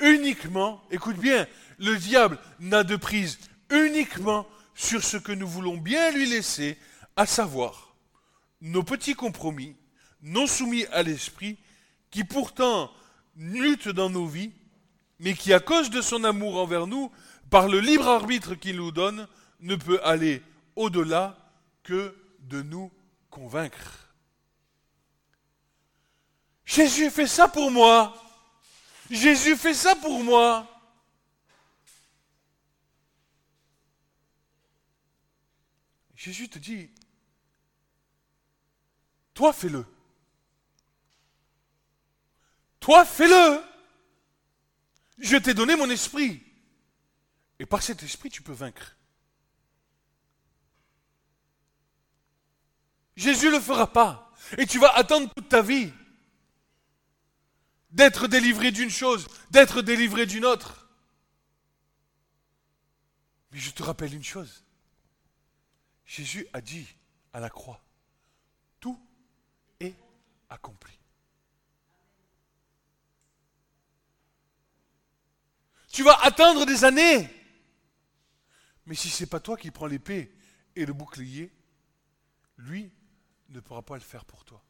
uniquement, 0.00 0.82
écoute 0.90 1.16
bien, 1.16 1.46
le 1.78 1.96
diable 1.96 2.38
n'a 2.60 2.84
de 2.84 2.96
prise 2.96 3.38
uniquement 3.70 4.46
sur 4.74 5.02
ce 5.02 5.16
que 5.16 5.32
nous 5.32 5.48
voulons 5.48 5.76
bien 5.76 6.10
lui 6.10 6.26
laisser, 6.28 6.78
à 7.16 7.26
savoir 7.26 7.96
nos 8.60 8.82
petits 8.82 9.14
compromis, 9.14 9.76
non 10.22 10.46
soumis 10.46 10.86
à 10.92 11.02
l'esprit, 11.02 11.58
qui 12.10 12.24
pourtant 12.24 12.90
luttent 13.38 13.88
dans 13.88 14.10
nos 14.10 14.26
vies, 14.26 14.52
mais 15.18 15.34
qui 15.34 15.52
à 15.52 15.60
cause 15.60 15.90
de 15.90 16.02
son 16.02 16.24
amour 16.24 16.58
envers 16.58 16.86
nous 16.86 17.10
par 17.50 17.68
le 17.68 17.80
libre 17.80 18.08
arbitre 18.08 18.54
qu'il 18.54 18.76
nous 18.76 18.92
donne, 18.92 19.26
ne 19.60 19.76
peut 19.76 20.00
aller 20.04 20.42
au-delà 20.76 21.36
que 21.82 22.14
de 22.40 22.62
nous 22.62 22.92
convaincre. 23.30 24.12
Jésus 26.64 27.10
fait 27.10 27.26
ça 27.26 27.48
pour 27.48 27.70
moi. 27.70 28.14
Jésus 29.10 29.56
fait 29.56 29.74
ça 29.74 29.96
pour 29.96 30.22
moi. 30.22 30.66
Jésus 36.14 36.48
te 36.48 36.58
dit, 36.58 36.90
toi 39.32 39.52
fais-le. 39.52 39.86
Fais-le. 43.04 43.62
Je 45.18 45.36
t'ai 45.36 45.54
donné 45.54 45.76
mon 45.76 45.90
esprit. 45.90 46.42
Et 47.58 47.66
par 47.66 47.82
cet 47.82 48.02
esprit, 48.02 48.30
tu 48.30 48.42
peux 48.42 48.52
vaincre. 48.52 48.96
Jésus 53.16 53.46
ne 53.46 53.52
le 53.52 53.60
fera 53.60 53.92
pas. 53.92 54.32
Et 54.56 54.66
tu 54.66 54.78
vas 54.78 54.90
attendre 54.90 55.32
toute 55.34 55.48
ta 55.48 55.60
vie 55.60 55.92
d'être 57.90 58.28
délivré 58.28 58.70
d'une 58.70 58.90
chose, 58.90 59.26
d'être 59.50 59.82
délivré 59.82 60.26
d'une 60.26 60.44
autre. 60.44 60.88
Mais 63.50 63.58
je 63.58 63.70
te 63.70 63.82
rappelle 63.82 64.14
une 64.14 64.24
chose. 64.24 64.64
Jésus 66.04 66.46
a 66.52 66.60
dit 66.60 66.86
à 67.32 67.40
la 67.40 67.50
croix, 67.50 67.82
tout 68.80 68.98
est 69.80 69.96
accompli. 70.48 70.97
Tu 75.88 76.02
vas 76.02 76.18
attendre 76.22 76.66
des 76.66 76.84
années. 76.84 77.28
Mais 78.86 78.94
si 78.94 79.08
ce 79.08 79.22
n'est 79.22 79.28
pas 79.28 79.40
toi 79.40 79.56
qui 79.56 79.70
prends 79.70 79.86
l'épée 79.86 80.32
et 80.76 80.86
le 80.86 80.92
bouclier, 80.92 81.52
lui 82.56 82.90
ne 83.50 83.60
pourra 83.60 83.82
pas 83.82 83.94
le 83.94 84.00
faire 84.00 84.24
pour 84.24 84.44
toi. 84.44 84.62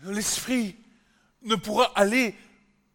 L'esprit 0.00 0.76
ne 1.42 1.54
pourra 1.54 1.92
aller 1.98 2.34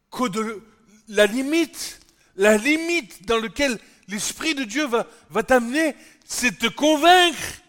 qu'au 0.10 0.30
de 0.30 0.64
la 1.08 1.26
limite, 1.26 2.00
la 2.36 2.58
limite 2.58 3.26
dans 3.26 3.40
laquelle 3.40 3.80
l'Esprit 4.10 4.56
de 4.56 4.64
Dieu 4.64 4.88
va, 4.88 5.44
t'amener, 5.44 5.96
c'est 6.26 6.58
te 6.58 6.68
convaincre 6.68 7.62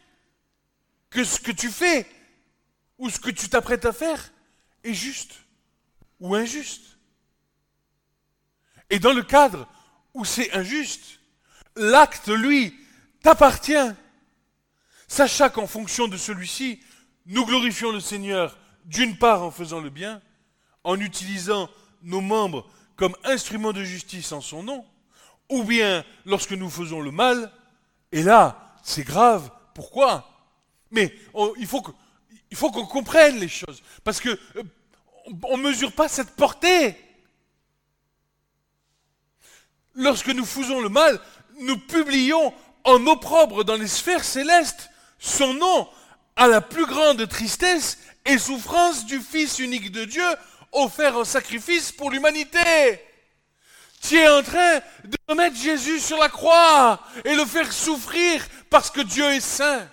que 1.10 1.22
ce 1.22 1.38
que 1.38 1.52
tu 1.52 1.68
fais 1.68 2.06
ou 2.98 3.10
ce 3.10 3.20
que 3.20 3.30
tu 3.30 3.48
t'apprêtes 3.48 3.84
à 3.84 3.92
faire 3.92 4.32
est 4.82 4.94
juste 4.94 5.34
ou 6.18 6.34
injuste. 6.34 6.98
Et 8.88 8.98
dans 8.98 9.12
le 9.12 9.22
cadre 9.22 9.68
où 10.14 10.24
c'est 10.24 10.52
injuste, 10.52 11.20
l'acte, 11.76 12.28
lui, 12.28 12.74
t'appartient. 13.22 13.94
Sachant 15.08 15.50
qu'en 15.50 15.66
fonction 15.66 16.08
de 16.08 16.16
celui-ci, 16.16 16.80
nous 17.26 17.44
glorifions 17.44 17.92
le 17.92 18.00
Seigneur 18.00 18.58
d'une 18.86 19.16
part 19.18 19.42
en 19.42 19.50
faisant 19.50 19.80
le 19.80 19.90
bien, 19.90 20.22
en 20.84 20.98
utilisant 20.98 21.68
nos 22.02 22.20
membres 22.20 22.68
comme 22.96 23.16
instruments 23.24 23.72
de 23.72 23.84
justice 23.84 24.32
en 24.32 24.40
son 24.40 24.62
nom, 24.62 24.86
ou 25.50 25.64
bien 25.64 26.04
lorsque 26.24 26.52
nous 26.52 26.70
faisons 26.70 27.00
le 27.00 27.10
mal, 27.10 27.50
et 28.12 28.22
là, 28.22 28.74
c'est 28.82 29.04
grave. 29.04 29.50
Pourquoi? 29.74 30.28
Mais 30.90 31.14
il 31.58 31.66
faut 31.66 31.82
qu'on 32.70 32.86
comprenne 32.86 33.38
les 33.38 33.48
choses. 33.48 33.82
Parce 34.02 34.20
que 34.20 34.30
euh, 34.56 34.62
ne 35.30 35.62
mesure 35.62 35.92
pas 35.92 36.08
cette 36.08 36.34
portée. 36.36 36.96
Lorsque 39.94 40.28
nous 40.28 40.44
faisons 40.44 40.80
le 40.80 40.88
mal, 40.88 41.20
nous 41.60 41.78
publions 41.78 42.52
en 42.84 43.06
opprobre 43.06 43.64
dans 43.64 43.76
les 43.76 43.88
sphères 43.88 44.24
célestes 44.24 44.90
son 45.18 45.52
nom 45.54 45.88
à 46.36 46.48
la 46.48 46.60
plus 46.60 46.86
grande 46.86 47.28
tristesse 47.28 47.98
et 48.24 48.38
souffrance 48.38 49.04
du 49.04 49.20
Fils 49.20 49.58
unique 49.58 49.92
de 49.92 50.04
Dieu 50.04 50.24
offert 50.72 51.16
en 51.16 51.24
sacrifice 51.24 51.92
pour 51.92 52.10
l'humanité. 52.10 52.58
Tu 54.00 54.16
es 54.16 54.28
en 54.28 54.42
train 54.42 54.80
de 55.04 55.34
mettre 55.34 55.56
Jésus 55.56 56.00
sur 56.00 56.16
la 56.16 56.30
croix 56.30 57.04
et 57.24 57.34
le 57.34 57.44
faire 57.44 57.70
souffrir 57.70 58.46
parce 58.70 58.90
que 58.90 59.02
Dieu 59.02 59.24
est 59.24 59.40
saint. 59.40 59.88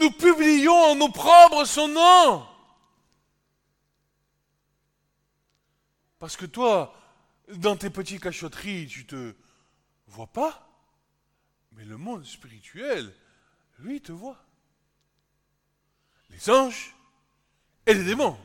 Nous 0.00 0.10
publions 0.10 0.74
en 0.74 0.94
nos 0.96 1.10
propres 1.10 1.64
son 1.64 1.88
nom. 1.88 2.46
Parce 6.18 6.36
que 6.36 6.46
toi, 6.46 6.94
dans 7.48 7.76
tes 7.76 7.90
petites 7.90 8.22
cachotteries, 8.22 8.86
tu 8.86 9.06
te 9.06 9.34
vois 10.06 10.26
pas, 10.26 10.68
mais 11.72 11.84
le 11.84 11.96
monde 11.96 12.24
spirituel, 12.24 13.12
lui, 13.78 14.00
te 14.00 14.12
voit. 14.12 14.38
Les 16.30 16.50
anges, 16.50 16.94
et 17.86 17.94
les 17.94 18.04
démons. 18.04 18.38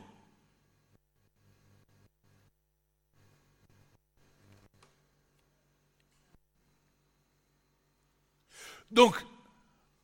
Donc, 8.90 9.14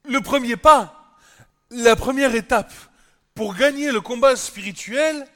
le 0.04 0.20
premier 0.20 0.56
pas, 0.56 1.16
la 1.70 1.96
première 1.96 2.34
étape 2.34 2.72
pour 3.34 3.54
gagner 3.54 3.90
le 3.90 4.00
combat 4.00 4.36
spirituel, 4.36 5.26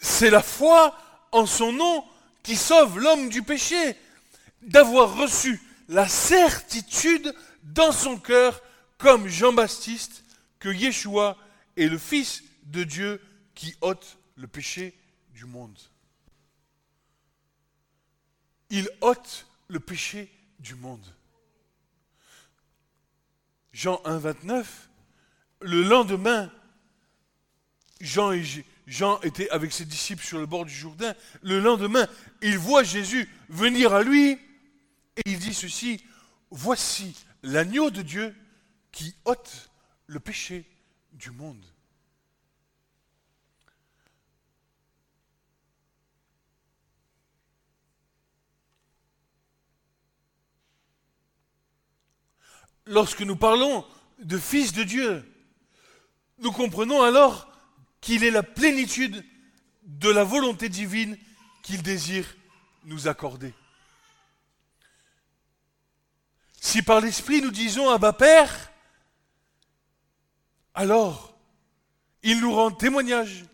c'est 0.00 0.30
la 0.30 0.42
foi 0.42 0.96
en 1.32 1.46
son 1.46 1.72
nom 1.72 2.04
qui 2.42 2.56
sauve 2.56 2.98
l'homme 2.98 3.28
du 3.28 3.42
péché, 3.42 3.96
d'avoir 4.62 5.16
reçu 5.16 5.60
la 5.88 6.08
certitude 6.08 7.34
dans 7.62 7.92
son 7.92 8.18
cœur, 8.18 8.62
comme 8.98 9.26
Jean-Baptiste, 9.26 10.24
que 10.58 10.68
Yeshua 10.68 11.36
est 11.76 11.88
le 11.88 11.98
Fils 11.98 12.42
de 12.64 12.84
Dieu 12.84 13.20
qui 13.54 13.74
ôte 13.80 14.18
le 14.36 14.46
péché 14.46 14.98
du 15.30 15.44
monde. 15.44 15.78
Il 18.70 18.88
ôte 19.00 19.46
le 19.68 19.80
péché 19.80 20.30
du 20.58 20.74
monde. 20.74 21.06
Jean 23.72 24.00
1, 24.04 24.18
29, 24.18 24.88
le 25.60 25.82
lendemain, 25.82 26.50
Jean, 28.00 28.32
Jean 28.86 29.20
était 29.22 29.50
avec 29.50 29.72
ses 29.72 29.84
disciples 29.84 30.24
sur 30.24 30.38
le 30.38 30.46
bord 30.46 30.64
du 30.64 30.72
Jourdain. 30.72 31.14
Le 31.42 31.60
lendemain, 31.60 32.06
il 32.42 32.58
voit 32.58 32.82
Jésus 32.82 33.28
venir 33.48 33.92
à 33.94 34.02
lui 34.02 34.32
et 35.16 35.22
il 35.26 35.38
dit 35.38 35.54
ceci, 35.54 36.04
voici 36.50 37.16
l'agneau 37.42 37.90
de 37.90 38.02
Dieu 38.02 38.34
qui 38.92 39.14
ôte 39.24 39.70
le 40.06 40.20
péché 40.20 40.64
du 41.12 41.30
monde. 41.30 41.64
Lorsque 52.86 53.22
nous 53.22 53.36
parlons 53.36 53.84
de 54.18 54.38
Fils 54.38 54.72
de 54.72 54.84
Dieu, 54.84 55.24
nous 56.38 56.52
comprenons 56.52 57.02
alors 57.02 57.50
qu'il 58.00 58.24
est 58.24 58.30
la 58.30 58.42
plénitude 58.42 59.24
de 59.82 60.10
la 60.10 60.24
volonté 60.24 60.68
divine 60.68 61.18
qu'il 61.62 61.82
désire 61.82 62.26
nous 62.84 63.08
accorder. 63.08 63.54
Si 66.60 66.82
par 66.82 67.00
l'Esprit 67.00 67.40
nous 67.40 67.50
disons 67.50 67.90
Abba 67.90 68.12
Père, 68.12 68.72
alors 70.74 71.36
il 72.22 72.40
nous 72.40 72.52
rend 72.52 72.70
témoignage 72.70 73.44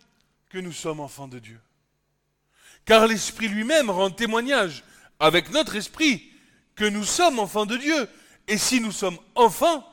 que 0.48 0.58
nous 0.58 0.72
sommes 0.72 1.00
enfants 1.00 1.28
de 1.28 1.38
Dieu. 1.38 1.60
Car 2.84 3.06
l'Esprit 3.06 3.48
lui-même 3.48 3.90
rend 3.90 4.10
témoignage 4.10 4.84
avec 5.18 5.50
notre 5.50 5.76
esprit 5.76 6.32
que 6.74 6.84
nous 6.84 7.04
sommes 7.04 7.38
enfants 7.38 7.66
de 7.66 7.76
Dieu. 7.76 8.08
Et 8.48 8.58
si 8.58 8.80
nous 8.80 8.92
sommes 8.92 9.18
enfants, 9.34 9.86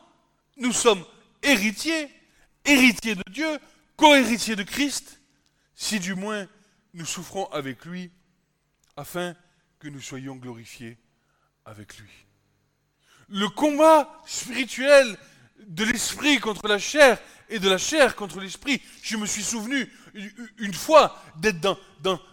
nous 0.57 0.71
sommes 0.71 1.03
héritiers, 1.43 2.09
héritiers 2.65 3.15
de 3.15 3.23
Dieu, 3.31 3.59
co-héritiers 3.95 4.55
de 4.55 4.63
Christ, 4.63 5.21
si 5.75 5.99
du 5.99 6.15
moins 6.15 6.47
nous 6.93 7.05
souffrons 7.05 7.45
avec 7.47 7.85
lui, 7.85 8.11
afin 8.95 9.35
que 9.79 9.87
nous 9.87 10.01
soyons 10.01 10.35
glorifiés 10.35 10.97
avec 11.65 11.97
lui. 11.97 12.09
Le 13.29 13.47
combat 13.49 14.21
spirituel 14.25 15.17
de 15.59 15.83
l'esprit 15.83 16.39
contre 16.39 16.67
la 16.67 16.79
chair 16.79 17.19
et 17.49 17.59
de 17.59 17.69
la 17.69 17.77
chair 17.77 18.15
contre 18.15 18.39
l'esprit. 18.39 18.81
Je 19.01 19.17
me 19.17 19.25
suis 19.25 19.43
souvenu 19.43 19.91
une 20.57 20.73
fois 20.73 21.21
d'être 21.37 21.59
dans, 21.59 21.77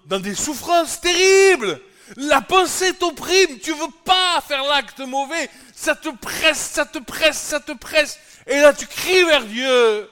dans, 0.06 0.20
des 0.20 0.34
souffrances 0.34 1.00
terribles. 1.00 1.80
La 2.16 2.42
pensée 2.42 2.94
t'opprime, 2.94 3.58
tu 3.60 3.72
veux 3.72 3.90
pas 4.04 4.40
faire 4.42 4.62
l'acte 4.64 5.00
mauvais, 5.00 5.50
ça 5.74 5.94
te 5.96 6.08
presse, 6.08 6.58
ça 6.58 6.86
te 6.86 6.98
presse, 6.98 7.38
ça 7.38 7.60
te 7.60 7.72
presse, 7.72 8.18
et 8.46 8.60
là 8.60 8.72
tu 8.72 8.86
cries 8.86 9.24
vers 9.24 9.46
Dieu. 9.46 10.10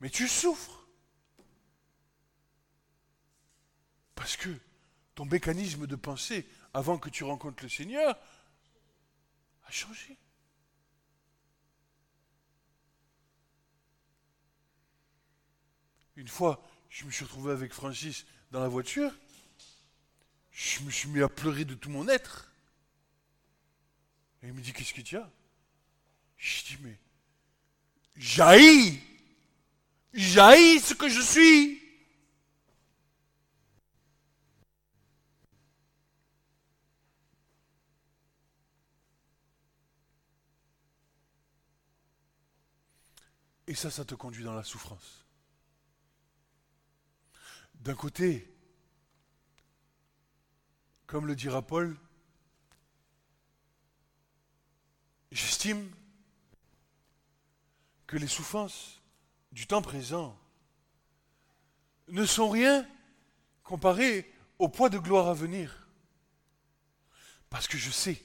Mais 0.00 0.10
tu 0.10 0.28
souffres. 0.28 0.86
Parce 4.14 4.36
que 4.36 4.50
ton 5.14 5.24
mécanisme 5.24 5.86
de 5.86 5.96
pensée, 5.96 6.46
avant 6.74 6.98
que 6.98 7.08
tu 7.08 7.24
rencontres 7.24 7.62
le 7.62 7.68
Seigneur, 7.68 8.18
a 9.66 9.70
changé. 9.70 10.18
Une 16.16 16.28
fois, 16.28 16.62
je 16.90 17.04
me 17.06 17.10
suis 17.10 17.24
retrouvé 17.24 17.52
avec 17.52 17.72
Francis 17.72 18.26
dans 18.50 18.60
la 18.60 18.68
voiture, 18.68 19.10
je 20.60 20.82
me 20.82 20.90
suis 20.90 21.08
mis 21.08 21.22
à 21.22 21.28
pleurer 21.28 21.64
de 21.64 21.74
tout 21.74 21.88
mon 21.88 22.06
être. 22.06 22.52
Et 24.42 24.48
il 24.48 24.52
me 24.52 24.60
dit, 24.60 24.74
qu'est-ce 24.74 24.92
que 24.92 25.00
tu 25.00 25.16
as? 25.16 25.30
Je 26.36 26.64
dis, 26.64 26.76
mais 26.82 26.98
jaillis, 28.14 29.00
jaillis 30.12 30.80
ce 30.80 30.92
que 30.92 31.08
je 31.08 31.20
suis. 31.22 31.80
Et 43.66 43.74
ça, 43.74 43.90
ça 43.90 44.04
te 44.04 44.14
conduit 44.14 44.44
dans 44.44 44.54
la 44.54 44.64
souffrance. 44.64 45.24
D'un 47.76 47.94
côté, 47.94 48.59
comme 51.10 51.26
le 51.26 51.34
dira 51.34 51.60
Paul, 51.60 51.96
j'estime 55.32 55.90
que 58.06 58.16
les 58.16 58.28
souffrances 58.28 59.02
du 59.50 59.66
temps 59.66 59.82
présent 59.82 60.38
ne 62.06 62.24
sont 62.24 62.48
rien 62.48 62.86
comparées 63.64 64.32
au 64.60 64.68
poids 64.68 64.88
de 64.88 64.98
gloire 64.98 65.26
à 65.26 65.34
venir. 65.34 65.88
Parce 67.48 67.66
que 67.66 67.76
je 67.76 67.90
sais, 67.90 68.24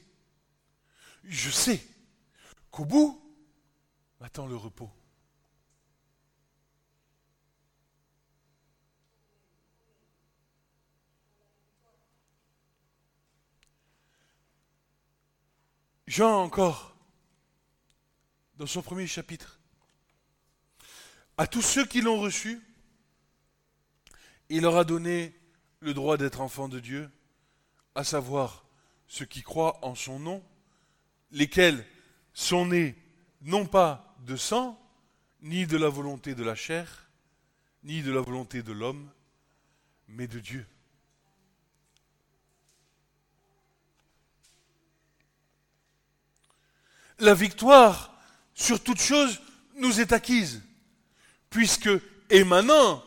je 1.24 1.50
sais 1.50 1.84
qu'au 2.70 2.86
bout 2.86 3.20
m'attend 4.20 4.46
le 4.46 4.56
repos. 4.56 4.92
Jean 16.08 16.44
encore, 16.44 16.96
dans 18.58 18.68
son 18.68 18.84
premier 18.84 19.08
chapitre, 19.08 19.60
à 21.38 21.48
tous 21.48 21.64
ceux 21.64 21.86
qui 21.86 22.02
l'ont 22.02 22.20
reçu, 22.20 22.62
il 24.50 24.62
leur 24.62 24.78
a 24.78 24.84
donné 24.84 25.36
le 25.80 25.94
droit 25.94 26.18
d'être 26.18 26.42
enfants 26.42 26.70
de 26.70 26.80
Dieu, 26.80 27.10
à 27.96 28.04
savoir 28.04 28.66
ceux 29.08 29.26
qui 29.26 29.42
croient 29.42 29.84
en 29.84 29.96
son 29.96 30.20
nom, 30.20 30.44
lesquels 31.32 31.86
sont 32.34 32.68
nés 32.68 32.96
non 33.42 33.66
pas 33.66 34.16
de 34.20 34.36
sang, 34.36 34.80
ni 35.42 35.66
de 35.66 35.78
la 35.78 35.90
volonté 35.90 36.36
de 36.36 36.44
la 36.44 36.56
chair, 36.56 37.10
ni 37.84 38.02
de 38.04 38.12
la 38.12 38.22
volonté 38.22 38.62
de 38.64 38.72
l'homme, 38.72 39.12
mais 40.08 40.28
de 40.28 40.40
Dieu. 40.40 40.68
La 47.20 47.34
victoire 47.34 48.14
sur 48.54 48.82
toute 48.82 49.02
chose 49.02 49.42
nous 49.78 50.00
est 50.00 50.14
acquise, 50.14 50.62
puisque 51.50 51.90
émanant 52.30 53.04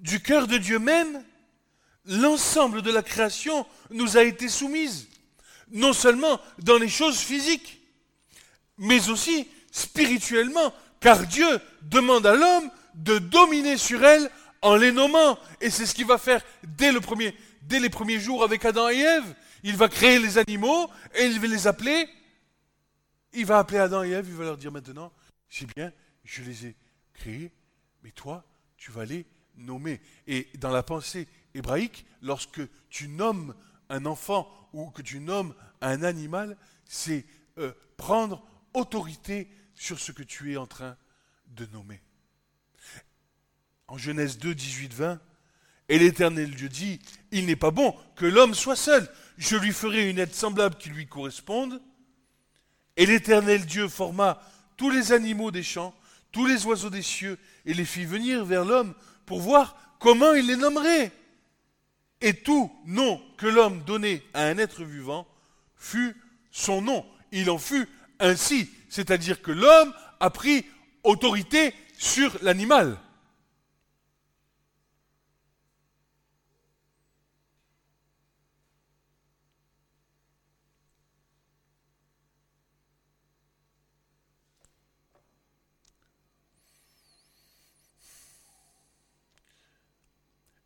du 0.00 0.20
cœur 0.20 0.46
de 0.46 0.58
Dieu 0.58 0.78
même, 0.78 1.22
l'ensemble 2.06 2.82
de 2.82 2.90
la 2.90 3.02
création 3.02 3.66
nous 3.90 4.16
a 4.16 4.22
été 4.22 4.48
soumise, 4.48 5.08
non 5.70 5.92
seulement 5.92 6.40
dans 6.58 6.78
les 6.78 6.88
choses 6.88 7.18
physiques, 7.18 7.80
mais 8.78 9.08
aussi 9.08 9.48
spirituellement, 9.70 10.72
car 11.00 11.26
Dieu 11.26 11.60
demande 11.82 12.26
à 12.26 12.34
l'homme 12.34 12.70
de 12.94 13.18
dominer 13.18 13.76
sur 13.76 14.04
elle 14.04 14.30
en 14.60 14.76
les 14.76 14.92
nommant. 14.92 15.38
Et 15.60 15.70
c'est 15.70 15.86
ce 15.86 15.94
qu'il 15.94 16.06
va 16.06 16.18
faire 16.18 16.42
dès, 16.62 16.92
dès 17.62 17.80
les 17.80 17.90
premiers 17.90 18.20
jours 18.20 18.44
avec 18.44 18.64
Adam 18.64 18.88
et 18.88 18.98
Ève. 18.98 19.34
Il 19.64 19.76
va 19.76 19.88
créer 19.88 20.18
les 20.18 20.38
animaux 20.38 20.90
et 21.14 21.26
il 21.26 21.40
va 21.40 21.46
les 21.46 21.66
appeler 21.66 22.08
il 23.32 23.46
va 23.46 23.58
appeler 23.58 23.78
Adam 23.78 24.04
et 24.04 24.10
Ève, 24.10 24.28
il 24.28 24.34
va 24.34 24.44
leur 24.44 24.58
dire 24.58 24.72
maintenant, 24.72 25.12
c'est 25.48 25.66
bien, 25.74 25.92
je 26.24 26.42
les 26.42 26.66
ai 26.66 26.76
créés, 27.14 27.52
mais 28.02 28.10
toi, 28.10 28.44
tu 28.76 28.90
vas 28.90 29.04
les 29.04 29.26
nommer. 29.56 30.00
Et 30.26 30.48
dans 30.58 30.70
la 30.70 30.82
pensée 30.82 31.28
hébraïque, 31.54 32.06
lorsque 32.20 32.60
tu 32.90 33.08
nommes 33.08 33.54
un 33.88 34.06
enfant 34.06 34.50
ou 34.72 34.90
que 34.90 35.02
tu 35.02 35.20
nommes 35.20 35.54
un 35.80 36.02
animal, 36.02 36.56
c'est 36.84 37.24
euh, 37.58 37.72
prendre 37.96 38.44
autorité 38.74 39.48
sur 39.74 39.98
ce 39.98 40.12
que 40.12 40.22
tu 40.22 40.52
es 40.52 40.56
en 40.56 40.66
train 40.66 40.96
de 41.48 41.66
nommer. 41.66 42.00
En 43.88 43.98
Genèse 43.98 44.38
2, 44.38 44.54
18, 44.54 44.94
20, 44.94 45.20
et 45.88 45.98
l'Éternel 45.98 46.54
Dieu 46.54 46.68
dit, 46.68 47.00
il 47.32 47.44
n'est 47.44 47.56
pas 47.56 47.70
bon 47.70 47.94
que 48.16 48.24
l'homme 48.24 48.54
soit 48.54 48.76
seul. 48.76 49.06
Je 49.36 49.56
lui 49.56 49.72
ferai 49.72 50.08
une 50.08 50.18
aide 50.18 50.32
semblable 50.32 50.76
qui 50.76 50.88
lui 50.88 51.06
corresponde. 51.06 51.82
Et 52.96 53.06
l'Éternel 53.06 53.66
Dieu 53.66 53.88
forma 53.88 54.40
tous 54.76 54.90
les 54.90 55.12
animaux 55.12 55.50
des 55.50 55.62
champs, 55.62 55.94
tous 56.30 56.46
les 56.46 56.66
oiseaux 56.66 56.90
des 56.90 57.02
cieux, 57.02 57.38
et 57.66 57.74
les 57.74 57.84
fit 57.84 58.04
venir 58.04 58.44
vers 58.44 58.64
l'homme 58.64 58.94
pour 59.26 59.40
voir 59.40 59.76
comment 59.98 60.32
il 60.34 60.46
les 60.46 60.56
nommerait. 60.56 61.12
Et 62.20 62.34
tout 62.34 62.70
nom 62.86 63.20
que 63.36 63.46
l'homme 63.46 63.82
donnait 63.84 64.22
à 64.34 64.44
un 64.44 64.58
être 64.58 64.84
vivant 64.84 65.26
fut 65.76 66.16
son 66.50 66.80
nom. 66.82 67.04
Il 67.32 67.50
en 67.50 67.58
fut 67.58 67.88
ainsi. 68.20 68.70
C'est-à-dire 68.88 69.42
que 69.42 69.50
l'homme 69.50 69.92
a 70.20 70.30
pris 70.30 70.64
autorité 71.02 71.74
sur 71.98 72.36
l'animal. 72.42 72.98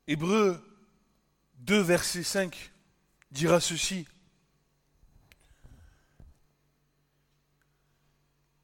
Hébreu 0.08 0.62
2, 1.60 1.80
verset 1.80 2.22
5 2.22 2.72
dira 3.30 3.60
ceci. 3.60 4.06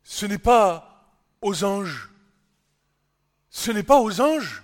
Ce 0.05 0.27
n'est 0.27 0.39
pas 0.39 1.17
aux 1.41 1.65
anges. 1.65 2.11
Ce 3.51 3.71
n'est 3.71 3.83
pas 3.83 4.01
aux 4.01 4.21
anges. 4.21 4.63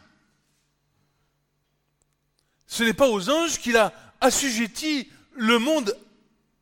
Ce 2.66 2.84
n'est 2.84 2.94
pas 2.94 3.08
aux 3.08 3.28
anges 3.28 3.58
qu'il 3.58 3.76
a 3.76 3.92
assujetti 4.20 5.10
le 5.32 5.58
monde 5.58 5.96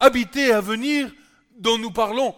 habité 0.01 0.53
à 0.53 0.61
venir 0.61 1.13
dont 1.59 1.79
nous 1.79 1.91
parlons, 1.91 2.35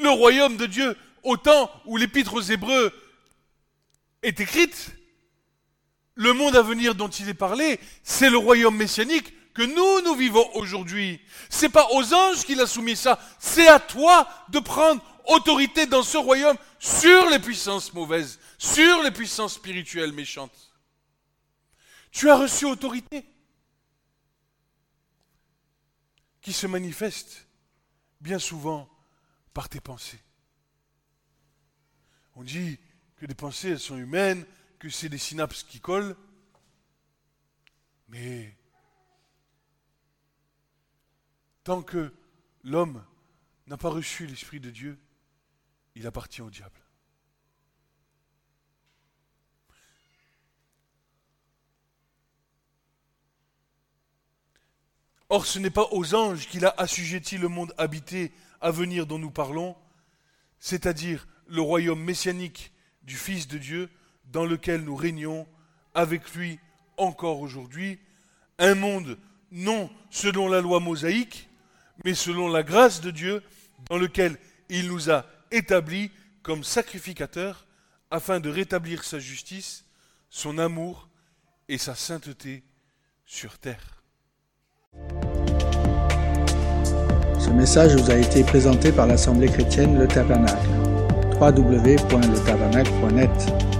le 0.00 0.10
royaume 0.10 0.56
de 0.56 0.66
Dieu, 0.66 0.96
au 1.22 1.36
temps 1.36 1.70
où 1.86 1.96
l'épître 1.96 2.34
aux 2.34 2.40
Hébreux 2.40 2.92
est 4.22 4.40
écrite, 4.40 4.92
le 6.14 6.32
monde 6.32 6.56
à 6.56 6.62
venir 6.62 6.94
dont 6.94 7.08
il 7.08 7.28
est 7.28 7.34
parlé, 7.34 7.80
c'est 8.02 8.30
le 8.30 8.38
royaume 8.38 8.76
messianique 8.76 9.32
que 9.52 9.62
nous, 9.62 10.02
nous 10.02 10.16
vivons 10.16 10.48
aujourd'hui. 10.56 11.20
C'est 11.48 11.68
pas 11.68 11.88
aux 11.92 12.12
anges 12.12 12.44
qu'il 12.44 12.60
a 12.60 12.66
soumis 12.66 12.96
ça, 12.96 13.18
c'est 13.38 13.68
à 13.68 13.78
toi 13.78 14.28
de 14.48 14.58
prendre 14.58 15.02
autorité 15.26 15.86
dans 15.86 16.02
ce 16.02 16.18
royaume 16.18 16.56
sur 16.78 17.28
les 17.30 17.38
puissances 17.38 17.92
mauvaises, 17.94 18.38
sur 18.58 19.02
les 19.02 19.10
puissances 19.10 19.54
spirituelles 19.54 20.12
méchantes. 20.12 20.72
Tu 22.10 22.30
as 22.30 22.36
reçu 22.36 22.64
autorité 22.64 23.24
qui 26.40 26.52
se 26.52 26.66
manifeste 26.66 27.46
bien 28.20 28.38
souvent 28.38 28.88
par 29.52 29.68
tes 29.68 29.80
pensées. 29.80 30.20
On 32.36 32.42
dit 32.42 32.78
que 33.16 33.26
les 33.26 33.34
pensées, 33.34 33.70
elles 33.70 33.80
sont 33.80 33.96
humaines, 33.96 34.44
que 34.84 34.90
c'est 34.90 35.08
des 35.08 35.16
synapses 35.16 35.62
qui 35.62 35.80
collent, 35.80 36.14
mais 38.08 38.54
tant 41.62 41.82
que 41.82 42.12
l'homme 42.62 43.02
n'a 43.66 43.78
pas 43.78 43.88
reçu 43.88 44.26
l'Esprit 44.26 44.60
de 44.60 44.68
Dieu, 44.68 44.98
il 45.94 46.06
appartient 46.06 46.42
au 46.42 46.50
diable. 46.50 46.78
Or, 55.30 55.46
ce 55.46 55.58
n'est 55.58 55.70
pas 55.70 55.88
aux 55.92 56.14
anges 56.14 56.46
qu'il 56.46 56.66
a 56.66 56.74
assujetti 56.76 57.38
le 57.38 57.48
monde 57.48 57.72
habité 57.78 58.34
à 58.60 58.70
venir 58.70 59.06
dont 59.06 59.18
nous 59.18 59.30
parlons, 59.30 59.78
c'est-à-dire 60.58 61.26
le 61.46 61.62
royaume 61.62 62.04
messianique 62.04 62.70
du 63.02 63.16
Fils 63.16 63.48
de 63.48 63.56
Dieu, 63.56 63.90
dans 64.32 64.46
lequel 64.46 64.82
nous 64.82 64.96
régnons 64.96 65.46
avec 65.94 66.34
lui 66.34 66.58
encore 66.96 67.40
aujourd'hui, 67.40 67.98
un 68.58 68.74
monde 68.74 69.18
non 69.50 69.90
selon 70.10 70.48
la 70.48 70.60
loi 70.60 70.80
mosaïque, 70.80 71.48
mais 72.04 72.12
selon 72.14 72.48
la 72.48 72.62
grâce 72.62 73.00
de 73.00 73.10
Dieu, 73.10 73.42
dans 73.88 73.96
lequel 73.98 74.36
il 74.68 74.88
nous 74.88 75.10
a 75.10 75.24
établis 75.50 76.10
comme 76.42 76.62
sacrificateurs 76.64 77.66
afin 78.10 78.40
de 78.40 78.50
rétablir 78.50 79.04
sa 79.04 79.18
justice, 79.18 79.84
son 80.30 80.58
amour 80.58 81.08
et 81.68 81.78
sa 81.78 81.94
sainteté 81.94 82.62
sur 83.24 83.58
terre. 83.58 84.02
Ce 87.38 87.48
message 87.50 87.94
vous 87.96 88.10
a 88.10 88.16
été 88.16 88.42
présenté 88.44 88.92
par 88.92 89.06
l'Assemblée 89.06 89.48
chrétienne 89.48 89.98
Le 89.98 90.06
Tabernacle. 90.08 90.68
www.letabernacle.net 91.40 93.73